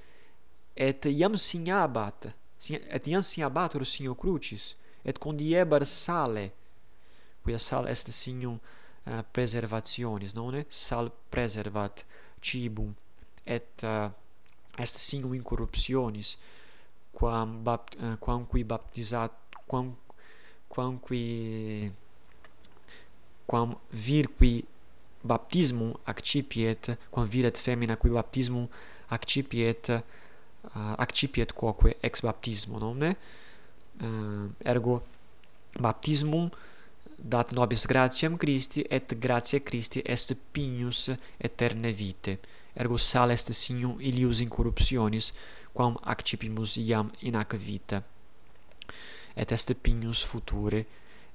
et 0.76 1.04
iam 1.10 1.36
signabat, 1.36 2.30
et 2.68 3.08
iam 3.08 3.24
signabatur 3.24 3.84
signo 3.86 4.16
crucis, 4.16 4.74
et 5.04 5.18
condiebar 5.22 5.86
sale, 5.86 6.50
quia 7.44 7.58
sal 7.62 7.86
est 7.92 8.10
signum 8.10 8.56
uh, 9.06 9.22
preservationis, 9.32 10.34
non? 10.34 10.64
Sal 10.68 11.12
preservat 11.30 12.02
cibum, 12.42 12.94
et 13.44 13.84
uh, 13.84 14.08
est 14.78 14.98
signum 14.98 15.34
in 15.34 15.42
corruptionis 15.42 16.36
quam 17.12 17.62
bapt, 17.64 17.96
uh, 18.00 18.16
quam 18.20 18.46
qui 18.46 18.64
baptizat 18.64 19.32
quam 19.66 19.94
quam 20.68 20.98
qui 21.00 21.90
quam 23.46 23.76
vir 23.90 24.28
qui 24.38 24.64
baptismum 25.24 25.94
accipiet 26.06 26.92
quam 27.10 27.26
viret 27.26 27.58
femina 27.58 27.96
qui 27.96 28.10
baptismum 28.10 28.68
accipiet 29.08 29.88
uh, 29.88 30.00
eh, 30.74 30.94
accipiet 30.98 31.52
quoque 31.52 31.96
ex 32.02 32.22
baptismo 32.22 32.78
nomne 32.78 33.14
uh, 33.14 34.06
eh, 34.06 34.70
ergo 34.72 35.02
baptismum 35.80 36.50
dat 37.16 37.52
nobis 37.52 37.86
gratiam 37.86 38.36
Christi 38.36 38.84
et 38.90 39.14
gratia 39.18 39.60
Christi 39.60 40.02
est 40.04 40.34
pignus 40.52 41.10
aeterne 41.40 41.92
vitae 41.92 42.38
ergo 42.76 42.96
sal 42.96 43.30
est 43.30 43.52
signum 43.52 43.96
ilius 44.00 44.40
in 44.40 44.48
corruptionis 44.48 45.32
quam 45.72 45.96
accipimus 46.04 46.76
iam 46.76 47.10
in 47.22 47.34
hac 47.34 47.56
vita 47.56 48.02
et 49.36 49.52
est 49.52 49.74
pignus 49.74 50.24
future 50.24 50.84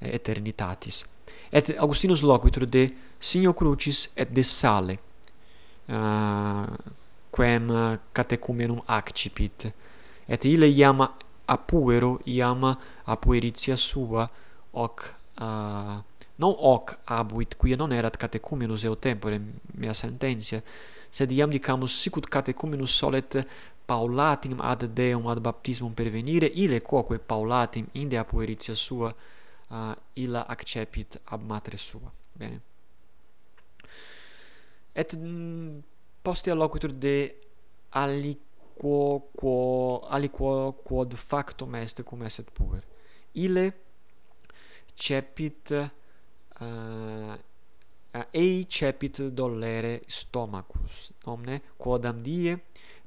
eh, 0.01 0.15
eternitatis. 0.15 1.05
Et 1.51 1.77
Augustinus 1.77 2.21
loquitur 2.21 2.65
de 2.65 2.89
signo 3.19 3.53
crucis 3.53 4.09
et 4.15 4.25
de 4.31 4.41
sale 4.41 4.97
uh, 5.89 6.65
quem 7.31 7.97
catecumenum 8.13 8.81
accipit 8.87 9.67
et 10.27 10.45
ille 10.45 10.69
iam 10.71 11.03
apuero 11.47 12.19
iam 12.25 12.63
apueritia 13.05 13.77
sua 13.77 14.29
hoc 14.73 15.03
uh, 15.41 15.99
non 16.39 16.55
hoc 16.57 16.95
abuit 17.05 17.57
quia 17.57 17.75
non 17.75 17.91
erat 17.91 18.17
catecumenus 18.17 18.85
eo 18.85 18.95
tempore 18.95 19.41
mea 19.75 19.93
sententia 19.93 20.61
sed 21.11 21.31
iam 21.31 21.51
dicamus 21.51 21.99
sicut 22.01 22.25
catecumenus 22.31 22.95
solet 22.97 23.43
Paulatim 23.85 24.61
ad 24.61 24.85
Deum 24.95 25.27
ad 25.27 25.41
baptismum 25.43 25.93
pervenire, 25.93 26.47
ile 26.53 26.79
quoque 26.79 27.17
Paulatim 27.19 27.87
inde 27.91 28.17
ab 28.17 28.27
pueritia 28.29 28.75
sua 28.75 29.11
uh, 29.69 29.93
illa 30.13 30.45
accepit 30.47 31.19
ab 31.25 31.43
matre 31.43 31.77
sua. 31.77 32.11
Bene. 32.33 32.61
Et 34.95 35.13
mm, 35.13 35.25
m, 35.25 35.83
postea 36.23 36.55
loquitur 36.55 36.93
de 36.93 37.35
aliquo 37.91 39.27
quo 39.35 39.99
aliquo 40.09 40.71
quod 40.85 41.15
factum 41.15 41.75
est 41.75 42.03
cum 42.03 42.23
est 42.23 42.51
puer. 42.53 42.83
Ile 43.33 43.73
cepit 44.95 45.71
uh, 45.71 47.35
ei 48.31 48.65
cepit 48.67 49.21
dolere 49.29 50.01
stomacus 50.07 51.11
omne 51.25 51.61
quodam 51.77 52.21
die 52.21 52.59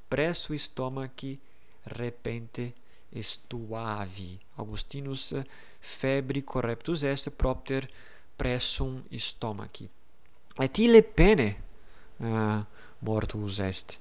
presso 0.09 0.57
stomachi 0.57 1.39
repente 1.85 2.73
estuavi. 3.11 4.39
Augustinus 4.57 5.35
febri 5.79 6.43
correptus 6.43 7.03
est 7.03 7.31
propter 7.31 7.89
pressum 8.37 9.03
stomachi 9.17 9.89
et 10.59 10.79
ille 10.79 11.03
pene 11.03 11.49
uh, 12.21 12.63
mortus 13.01 13.59
est. 13.59 13.99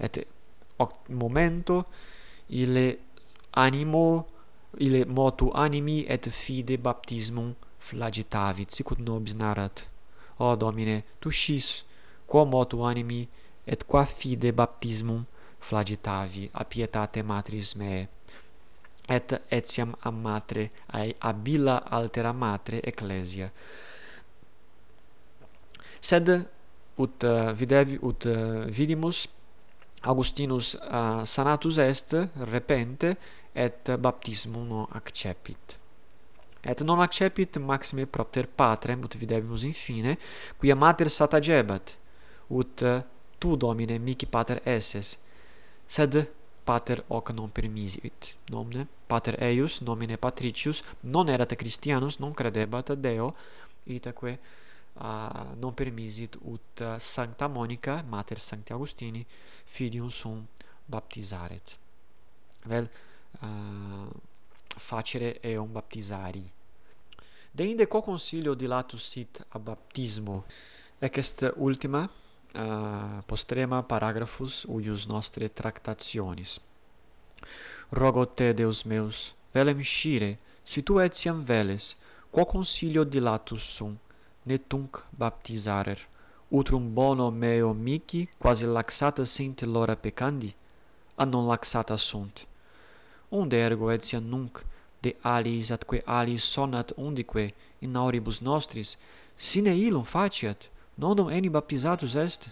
Et 0.00 0.26
hoc 0.78 1.08
momento 1.08 1.84
ille 2.48 2.98
animo 3.52 4.26
ille 4.80 5.04
motu 5.04 5.50
animi 5.54 6.04
et 6.08 6.28
fide 6.30 6.78
baptismum 6.78 7.54
flagitavit 7.78 8.70
sicut 8.70 8.98
nobis 8.98 9.36
narrat 9.36 9.91
O 10.42 10.56
Domine, 10.58 11.02
Tu 11.20 11.30
scis, 11.30 11.84
quo 12.26 12.44
motu 12.44 12.82
animi, 12.82 13.28
et 13.64 13.84
qua 13.86 14.02
fide 14.04 14.50
baptismum 14.52 15.22
flagitavi 15.62 16.48
a 16.52 16.64
pietate 16.66 17.22
matris 17.22 17.76
meae, 17.78 18.08
et 19.06 19.34
etiam 19.50 19.94
a 20.02 20.10
matre, 20.10 20.70
ai 20.98 21.14
abila 21.20 21.76
altera 21.86 22.32
matre 22.32 22.80
ecclesia. 22.82 23.52
Sed, 26.02 26.32
ut 26.98 27.28
uh, 27.28 27.52
videvi, 27.54 28.00
ut 28.02 28.26
uh, 28.26 28.66
vidimus, 28.66 29.28
Augustinus 30.02 30.74
uh, 30.74 31.22
sanatus 31.24 31.78
est 31.78 32.16
repente 32.50 33.14
et 33.54 33.90
baptismum 33.98 34.66
non 34.66 34.88
accepit. 34.92 35.78
Et 36.62 36.80
non 36.80 37.00
accepit 37.00 37.58
maxime 37.58 38.06
propter 38.06 38.46
patrem, 38.46 39.02
ut 39.02 39.16
videbimus 39.18 39.64
infine, 39.64 40.16
quia 40.58 40.74
mater 40.74 41.10
satagebat, 41.10 41.96
ut 42.46 42.84
tu, 43.38 43.56
Domine, 43.56 43.98
mici 43.98 44.26
pater 44.26 44.60
esses, 44.64 45.18
sed 45.86 46.30
pater 46.64 47.04
hoc 47.08 47.30
non 47.30 47.50
permisit 47.50 48.36
nomne? 48.48 48.86
Pater 49.06 49.36
eius 49.42 49.80
nomine 49.80 50.16
patricius 50.16 50.82
non 51.00 51.28
erat 51.28 51.54
christianus 51.54 52.18
non 52.18 52.32
credebat 52.32 52.94
deo 52.94 53.34
itaque 53.84 54.38
uh, 54.92 55.52
non 55.58 55.74
permisit 55.74 56.38
ut 56.42 56.80
uh, 56.80 56.96
sancta 56.98 57.48
monica 57.48 58.02
mater 58.08 58.38
sancti 58.38 58.72
augustini 58.72 59.26
filium 59.64 60.08
sum 60.08 60.46
baptizaret 60.86 61.76
vel 62.64 62.88
uh, 63.40 64.06
facere 64.76 65.38
eum 65.40 65.72
baptisari. 65.72 66.44
Deinde 67.54 67.86
quo 67.86 68.02
consilio 68.02 68.54
dilatus 68.54 69.10
sit 69.10 69.44
a 69.48 69.58
baptismo, 69.58 70.44
ec 70.98 71.16
est 71.18 71.52
ultima, 71.56 72.08
uh, 72.54 73.22
postrema 73.26 73.82
paragraphus 73.82 74.64
uius 74.64 75.06
nostre 75.06 75.48
tractationis. 75.48 76.60
Rogo 77.90 78.24
te, 78.26 78.52
Deus 78.54 78.84
meus, 78.84 79.34
velem 79.52 79.82
scire, 79.82 80.38
si 80.64 80.82
tu 80.82 80.98
etiam 80.98 81.42
veles, 81.44 81.96
quo 82.30 82.46
consilio 82.46 83.04
dilatus 83.04 83.62
sum, 83.62 83.98
ne 84.44 84.56
tunc 84.56 85.02
baptizarer, 85.10 86.00
utrum 86.48 86.94
bono 86.94 87.30
meo 87.30 87.74
mici, 87.74 88.28
quasi 88.38 88.64
laxata 88.64 89.24
sint 89.24 89.60
lora 89.62 89.96
peccandi, 89.96 90.54
a 91.16 91.24
non 91.24 91.46
laxata 91.46 91.96
sunt 91.96 92.46
unde 93.32 93.56
ergo 93.56 93.90
etiam 93.90 94.24
nunc 94.32 94.62
de 95.02 95.14
aliis 95.22 95.70
atque 95.72 96.02
aliis 96.06 96.44
sonat 96.44 96.92
undique 96.96 97.50
in 97.80 97.96
auribus 97.96 98.40
nostris? 98.40 98.96
Sine 99.36 99.72
illum 99.86 100.04
faciat 100.04 100.68
nondum 100.98 101.30
eni 101.30 101.48
baptizatus 101.48 102.14
est? 102.14 102.50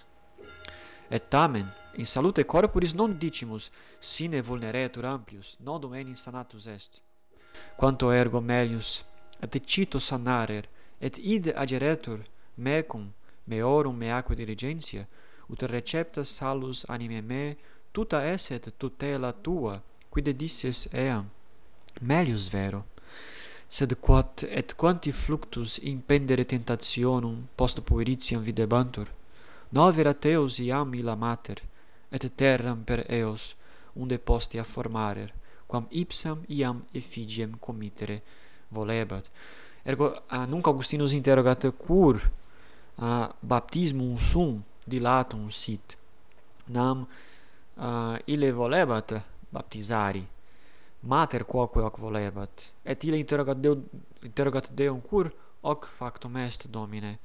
Et 1.11 1.31
tamen 1.31 1.67
in 1.95 2.07
salute 2.07 2.45
corporis 2.45 2.95
non 2.95 3.19
dicimus 3.19 3.71
sine 4.01 4.41
vulneretur 4.43 5.05
amplius 5.05 5.57
nondum 5.61 5.95
eni 5.95 6.17
sanatus 6.17 6.67
est. 6.67 7.01
Quanto 7.77 8.11
ergo 8.11 8.41
melius 8.41 9.05
et 9.43 9.63
cito 9.67 9.99
sanarer 9.99 10.65
et 11.01 11.19
id 11.19 11.53
ageretur 11.57 12.21
mecum 12.57 13.13
meorum 13.47 13.97
meaque 13.97 14.35
diligentia 14.35 15.07
ut 15.49 15.63
recepta 15.63 16.25
salus 16.25 16.85
anime 16.89 17.21
me 17.23 17.57
tuta 17.93 18.25
esset 18.25 18.73
tutela 18.79 19.33
tua 19.33 19.83
quid 20.11 20.29
disses 20.37 20.89
eam 20.93 21.31
melius 22.01 22.49
vero. 22.49 22.85
Sed 23.69 23.95
quod 24.01 24.45
et 24.51 24.75
quanti 24.75 25.13
fluctus 25.13 25.79
impendere 25.79 26.45
tentationum 26.45 27.47
post 27.57 27.81
pueritiam 27.83 28.43
videbantur? 28.43 29.07
Novera 29.71 30.15
teos 30.15 30.59
iam 30.59 30.95
illa 30.95 31.15
mater 31.15 31.63
et 32.11 32.27
terram 32.37 32.83
per 32.85 33.05
eos 33.09 33.55
unde 33.95 34.19
postea 34.19 34.65
formarer 34.65 35.31
quam 35.71 35.87
ipsam 35.91 36.43
iam 36.49 36.83
effigiem 36.93 37.55
committere 37.61 38.23
volebat. 38.69 39.25
Ergo 39.85 40.23
a 40.29 40.45
nunc 40.47 40.67
augustinus 40.67 41.13
interrogat 41.13 41.71
cur 41.79 42.19
a 42.99 43.31
baptismum 43.41 44.19
sum 44.19 44.63
dilatum 44.85 45.49
sit? 45.51 45.97
Nam 46.67 47.07
uh, 47.77 48.19
ille 48.27 48.51
volebat? 48.53 49.23
baptizari. 49.51 50.27
Mater 51.01 51.45
quoque 51.45 51.81
hoc 51.81 51.99
volebat. 51.99 52.73
Et 52.85 53.05
ille 53.05 53.19
interrogat 53.19 53.57
deo 53.61 53.77
interrogat 54.23 54.71
Deum 54.77 55.01
cur 55.01 55.31
hoc 55.63 55.87
factum 55.87 56.37
est 56.37 56.69
Domine. 56.69 57.19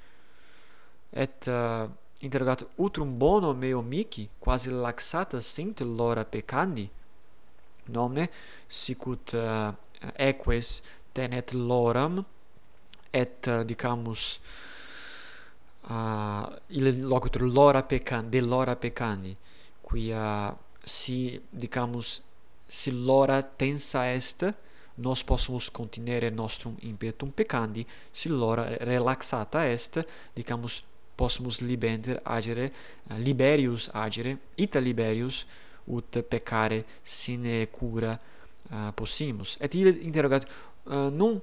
Et 1.11 1.47
uh, 1.47 1.89
interrogat 2.21 2.65
utrum 2.77 3.17
bono 3.17 3.53
meo 3.53 3.81
mihi 3.81 4.29
quasi 4.39 4.69
laxata 4.69 5.41
sint 5.41 5.81
lora 5.81 6.23
peccandi. 6.23 6.89
Nome 7.87 8.29
sicut 8.67 9.33
uh, 9.33 9.73
eques 10.15 10.81
tenet 11.13 11.53
loram 11.53 12.23
et 13.11 13.47
uh, 13.47 13.63
dicamus 13.63 14.39
uh, 15.89 16.47
ille 16.67 16.91
locutor 17.03 17.41
lora 17.41 17.83
peccandi 17.83 18.39
de 18.39 18.45
lora 18.45 18.75
peccandi 18.75 19.35
quia 19.81 20.55
si 20.85 21.41
digamos, 21.49 22.21
si 22.67 22.91
l'ora 22.91 23.41
tensa 23.41 24.05
est, 24.13 24.53
nos 24.95 25.23
possumus 25.23 25.69
continere 25.71 26.29
nostrum 26.29 26.75
impetum 26.79 27.31
peccandi, 27.31 27.85
si 28.11 28.29
l'ora 28.29 28.77
relaxata 28.79 29.65
est, 29.67 30.05
dicamus 30.33 30.83
possumus 31.15 31.61
libenter 31.61 32.19
agere, 32.23 32.71
eh, 33.09 33.17
liberius 33.17 33.89
agere, 33.93 34.37
ita 34.55 34.79
liberius 34.79 35.45
ut 35.85 36.21
peccare 36.21 36.83
sine 37.01 37.69
cura 37.69 38.19
uh, 38.71 38.91
possimus. 38.93 39.55
Et 39.59 39.73
ille 39.77 39.93
interrogat, 40.01 40.47
uh, 40.89 41.11
nun 41.13 41.37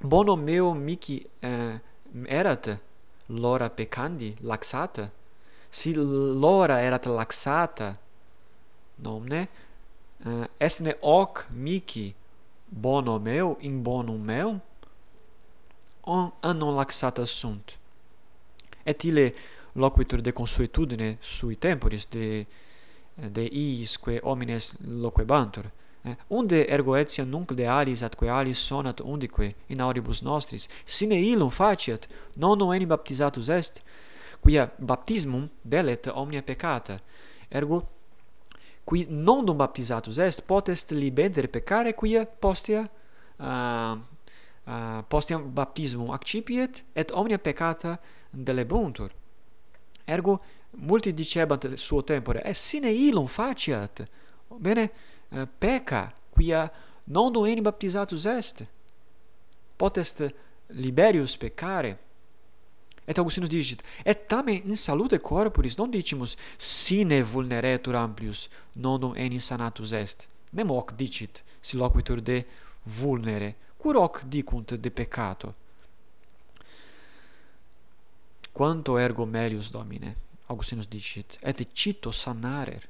bono 0.00 0.36
meo 0.36 0.72
mici 0.72 1.18
uh, 1.20 1.76
erat 2.24 2.70
l'ora 3.26 3.68
peccandi, 3.68 4.34
laxata? 4.40 5.10
Si 5.68 5.92
l'ora 5.94 6.80
erat 6.80 7.04
laxata, 7.06 7.92
nomne 9.02 9.46
eh, 9.46 10.28
uh, 10.28 10.44
esne 10.58 10.94
hoc 11.02 11.46
mici 11.50 12.14
bono 12.68 13.18
meu 13.18 13.56
in 13.60 13.82
bonum 13.82 14.20
meu 14.20 14.58
on 16.04 16.30
annon 16.42 16.74
laxata 16.76 17.26
sunt. 17.26 17.78
Et 18.86 19.04
ille 19.04 19.32
loquitur 19.74 20.22
de 20.22 20.32
consuetudine 20.32 21.16
sui 21.20 21.56
temporis 21.56 22.06
de 22.10 22.46
de 23.16 23.48
iisque 23.52 24.20
homines 24.22 24.74
loquebantur 24.80 25.70
eh, 26.04 26.16
unde 26.28 26.66
ergo 26.68 26.96
etiam 26.96 27.28
nunc 27.28 27.52
de 27.54 27.66
alis 27.66 28.02
atque 28.02 28.28
alis 28.28 28.58
sonat 28.58 29.00
undique 29.00 29.54
in 29.68 29.80
auribus 29.80 30.22
nostris 30.22 30.68
sine 30.84 31.14
illum 31.14 31.50
faciat 31.50 32.08
non 32.36 32.58
noenim 32.58 32.88
baptizatus 32.88 33.48
est 33.48 33.82
quia 34.42 34.70
baptismum 34.78 35.48
delet 35.62 36.06
omnia 36.14 36.42
peccata 36.42 36.98
ergo 37.50 37.84
qui 38.84 39.06
non 39.08 39.44
dum 39.44 39.56
baptizatus 39.56 40.18
est 40.18 40.42
potest 40.42 40.90
libenter 40.90 41.48
peccare 41.48 41.94
quia 41.94 42.26
postea 42.26 42.84
uh, 43.36 43.44
uh, 43.44 45.02
postiam 45.08 45.50
baptismum 45.52 46.10
accipiet 46.10 46.84
et 46.92 47.10
omnia 47.12 47.38
peccata 47.38 47.98
delebuntur 48.30 49.12
ergo 50.04 50.40
multi 50.70 51.12
dicebant 51.12 51.74
suo 51.74 52.02
tempore 52.02 52.42
et 52.42 52.54
sine 52.54 52.90
illum 52.90 53.26
faciat? 53.26 54.04
Bene 54.56 54.90
uh, 55.30 55.48
pecca 55.58 56.12
quia 56.30 56.70
nondum 57.04 57.46
enim 57.46 57.62
baptizatus 57.62 58.24
est. 58.24 58.64
Potest 59.76 60.34
liberius 60.66 61.36
peccare 61.36 61.98
et 63.06 63.18
Augustinus 63.18 63.48
digit, 63.48 63.82
et 64.04 64.26
tamen 64.28 64.62
in 64.64 64.76
salute 64.76 65.18
corporis 65.20 65.76
non 65.76 65.90
dicimus 65.90 66.36
sine 66.56 67.22
vulneretur 67.22 67.94
amplius, 67.94 68.48
nondum 68.72 69.14
enim 69.16 69.40
sanatus 69.40 69.92
est. 69.92 70.28
Nem 70.50 70.70
hoc 70.70 70.94
dicit, 70.96 71.42
si 71.60 71.76
loquitur 71.76 72.20
de 72.20 72.44
vulnere, 72.84 73.54
cur 73.76 73.96
hoc 73.96 74.22
dicunt 74.24 74.74
de 74.74 74.90
peccato. 74.90 75.54
Quanto 78.52 78.98
ergo 78.98 79.26
melius 79.26 79.70
Domine, 79.70 80.14
Augustinus 80.46 80.86
dicit, 80.86 81.38
et 81.42 81.66
cito 81.72 82.12
sanarer, 82.12 82.88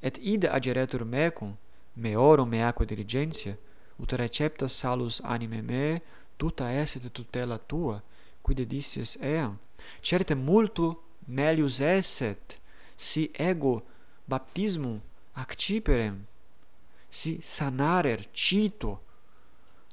et 0.00 0.18
ide 0.22 0.48
ageretur 0.48 1.04
mecum, 1.04 1.54
meorum 1.94 2.48
meaque 2.48 2.86
diligentia, 2.86 3.56
ut 4.00 4.12
recepta 4.12 4.68
salus 4.68 5.20
anime 5.24 5.62
me, 5.62 6.00
tuta 6.36 6.70
esset 6.72 7.12
tutela 7.12 7.58
tua, 7.58 8.00
quid 8.46 8.62
dices 8.70 9.16
eam 9.18 9.56
certe 10.00 10.36
multo 10.38 10.94
melius 11.26 11.80
esset 11.80 12.60
si 12.96 13.26
ego 13.34 13.82
baptismum 14.30 15.00
acciperem 15.34 16.22
si 17.10 17.40
sanarer 17.42 18.26
cito 18.32 19.00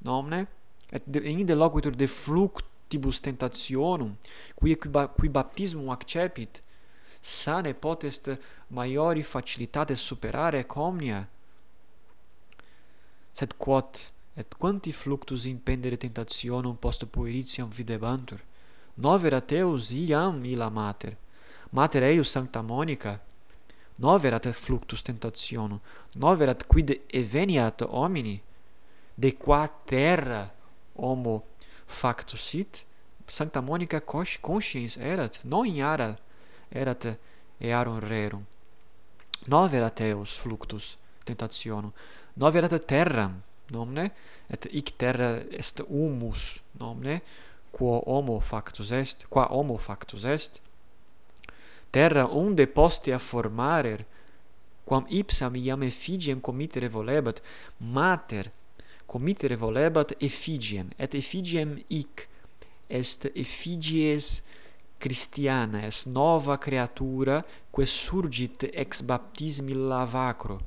nomne? 0.04 0.46
Et 0.92 1.02
de, 1.06 1.18
inde 1.26 1.54
loquitur 1.56 1.96
de 1.96 2.06
fluctibus 2.06 3.20
tentationum 3.20 4.14
qui 4.60 4.76
qui, 4.76 4.88
qui 5.18 5.28
baptismum 5.28 5.90
accepit 5.90 6.62
sane 7.24 7.74
potest 7.74 8.38
maiori 8.68 9.22
facilitate 9.22 9.96
superare 9.96 10.66
comnia. 10.66 11.26
Sed 13.32 13.56
quod 13.56 14.13
et 14.36 14.54
quanti 14.58 14.92
fluctus 14.92 15.44
impendere 15.44 15.96
tentationum 15.96 16.76
post 16.76 17.06
pueritiam 17.06 17.70
videbantur? 17.70 18.40
Nover 18.94 19.34
ateus 19.34 19.90
iam 19.90 20.44
illa 20.44 20.68
mater. 20.70 21.16
Mater 21.70 22.02
eius 22.02 22.30
sancta 22.30 22.62
monica. 22.62 23.20
Noverat 23.96 24.46
fluctus 24.52 25.02
tentationum. 25.02 25.80
Noverat 26.14 26.66
quid 26.66 27.00
eveniat 27.12 27.82
homini? 27.82 28.40
De 29.14 29.32
qua 29.32 29.68
terra 29.84 30.50
homo 30.96 31.44
factus 31.86 32.42
sit 32.42 32.84
sancta 33.26 33.60
monica 33.60 34.00
consciens 34.40 34.96
erat 34.96 35.40
non 35.42 35.66
in 35.66 35.82
ara 35.82 36.16
erat 36.70 37.18
earum 37.58 37.98
rerum. 37.98 38.44
Noverat 39.46 40.00
eos 40.00 40.38
fluctus 40.38 40.96
tentationum. 41.24 41.92
Noverat 42.34 42.86
terram 42.86 43.42
nomne 43.70 44.10
et 44.50 44.66
hic 44.72 44.96
terra 44.98 45.40
est 45.50 45.80
humus 45.88 46.60
nomne 46.80 47.20
quo 47.72 48.02
homo 48.06 48.40
factus 48.40 48.92
est 48.92 49.26
qua 49.28 49.48
homo 49.50 49.76
factus 49.78 50.24
est. 50.24 50.60
Terra 51.90 52.26
unde 52.30 52.66
postea 52.66 53.18
formarer 53.18 54.04
quam 54.84 55.06
ipsam 55.08 55.56
iam 55.56 55.82
effigiem 55.82 56.40
committere 56.40 56.88
volebat 56.88 57.40
mater 57.78 58.50
committere 59.06 59.56
volebat 59.56 60.14
effigiem 60.20 60.90
et 60.98 61.14
effigiem 61.14 61.78
hic 61.88 62.28
est 62.88 63.30
effigies 63.34 64.42
Christiana 64.98 65.86
est 65.86 66.06
nova 66.06 66.56
creatura 66.58 67.44
quae 67.70 67.86
surgit 67.86 68.64
ex 68.72 69.02
baptismi 69.02 69.74
lavacro. 69.74 70.58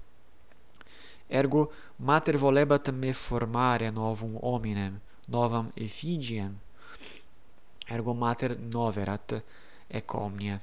Ergo, 1.30 1.72
mater 1.98 2.38
volebat 2.38 2.90
me 2.92 3.14
formare 3.14 3.90
novum 3.90 4.38
hominem, 4.42 5.00
novam 5.26 5.72
effigiem. 5.76 6.56
Ergo 7.88 8.14
mater 8.14 8.58
noverat 8.60 9.42
ec 9.88 10.14
omnia. 10.14 10.60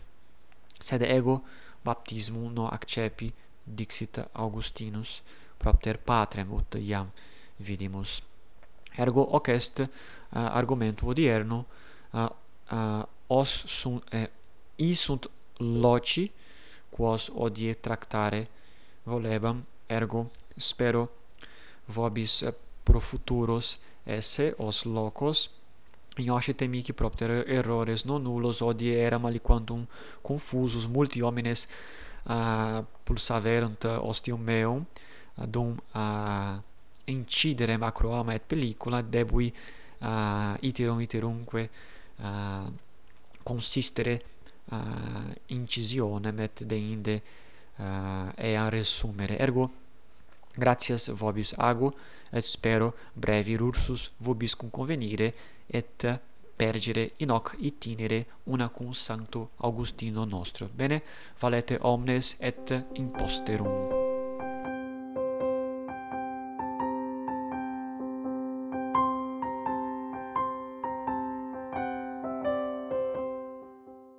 Sed 0.81 1.03
ego 1.03 1.43
baptismum 1.85 2.53
no 2.53 2.69
accepi, 2.69 3.33
dixit 3.65 4.19
Augustinus, 4.33 5.23
propter 5.59 5.99
patrem 5.99 6.53
ut 6.53 6.75
iam 6.81 7.11
vidimus. 7.57 8.23
Ergo 8.97 9.25
hoc 9.31 9.49
est 9.49 9.81
eh, 9.81 9.89
uh, 10.33 10.57
argumentum 10.57 11.09
odierno 11.09 11.65
uh, 12.13 12.29
uh, 12.71 13.03
os 13.27 13.65
sunt 13.67 14.03
eh, 14.13 14.29
i 14.77 14.95
sunt 14.95 15.31
loci 15.59 16.31
quos 16.91 17.31
odie 17.35 17.75
tractare 17.75 18.47
volebam 19.03 19.65
ergo 19.87 20.31
spero 20.57 21.09
vobis 21.87 22.43
eh, 22.43 22.55
pro 22.85 23.01
futuros 23.01 23.79
esse 24.07 24.55
os 24.59 24.85
locos. 24.85 25.51
Ioshi 26.17 26.55
temi 26.55 26.83
propter 26.95 27.45
errores 27.49 28.05
non 28.05 28.23
nullos 28.23 28.61
odie 28.61 28.95
eram 28.95 29.27
aliquantum 29.27 29.87
confusus 30.23 30.87
multi 30.87 31.21
homines 31.21 31.67
ah, 32.27 32.79
uh, 32.79 32.85
pulsaverunt 33.05 33.85
ostium 33.85 34.41
meum 34.41 34.87
ah, 35.37 35.47
dum 35.47 35.77
uh, 35.95 36.63
incidere 37.07 37.77
macroama 37.77 38.35
et 38.35 38.43
pellicula 38.47 39.03
debui 39.03 39.53
uh, 40.01 40.57
iterum 40.61 41.01
iterumque 41.01 41.71
uh, 42.21 42.73
consistere 43.43 44.21
uh, 44.71 45.35
incisionem 45.47 46.39
et 46.39 46.63
deinde 46.65 47.23
uh, 47.79 48.31
ea 48.37 48.69
resumere. 48.69 49.37
Ergo 49.37 49.71
gratias 50.57 51.09
vobis 51.09 51.55
ago 51.59 51.93
et 52.33 52.45
spero 52.45 52.95
brevi 53.15 53.57
rursus 53.57 54.11
vobis 54.19 54.55
convenire 54.57 55.33
et 55.69 56.07
pergere 56.57 57.13
in 57.17 57.31
hoc 57.31 57.57
itinere 57.59 58.27
una 58.45 58.69
cum 58.69 58.93
sancto 58.93 59.51
Augustino 59.57 60.25
nostro. 60.25 60.69
Bene 60.73 61.03
valete 61.41 61.79
omnes 61.81 62.37
et 62.39 62.85
imposterum. 62.95 64.04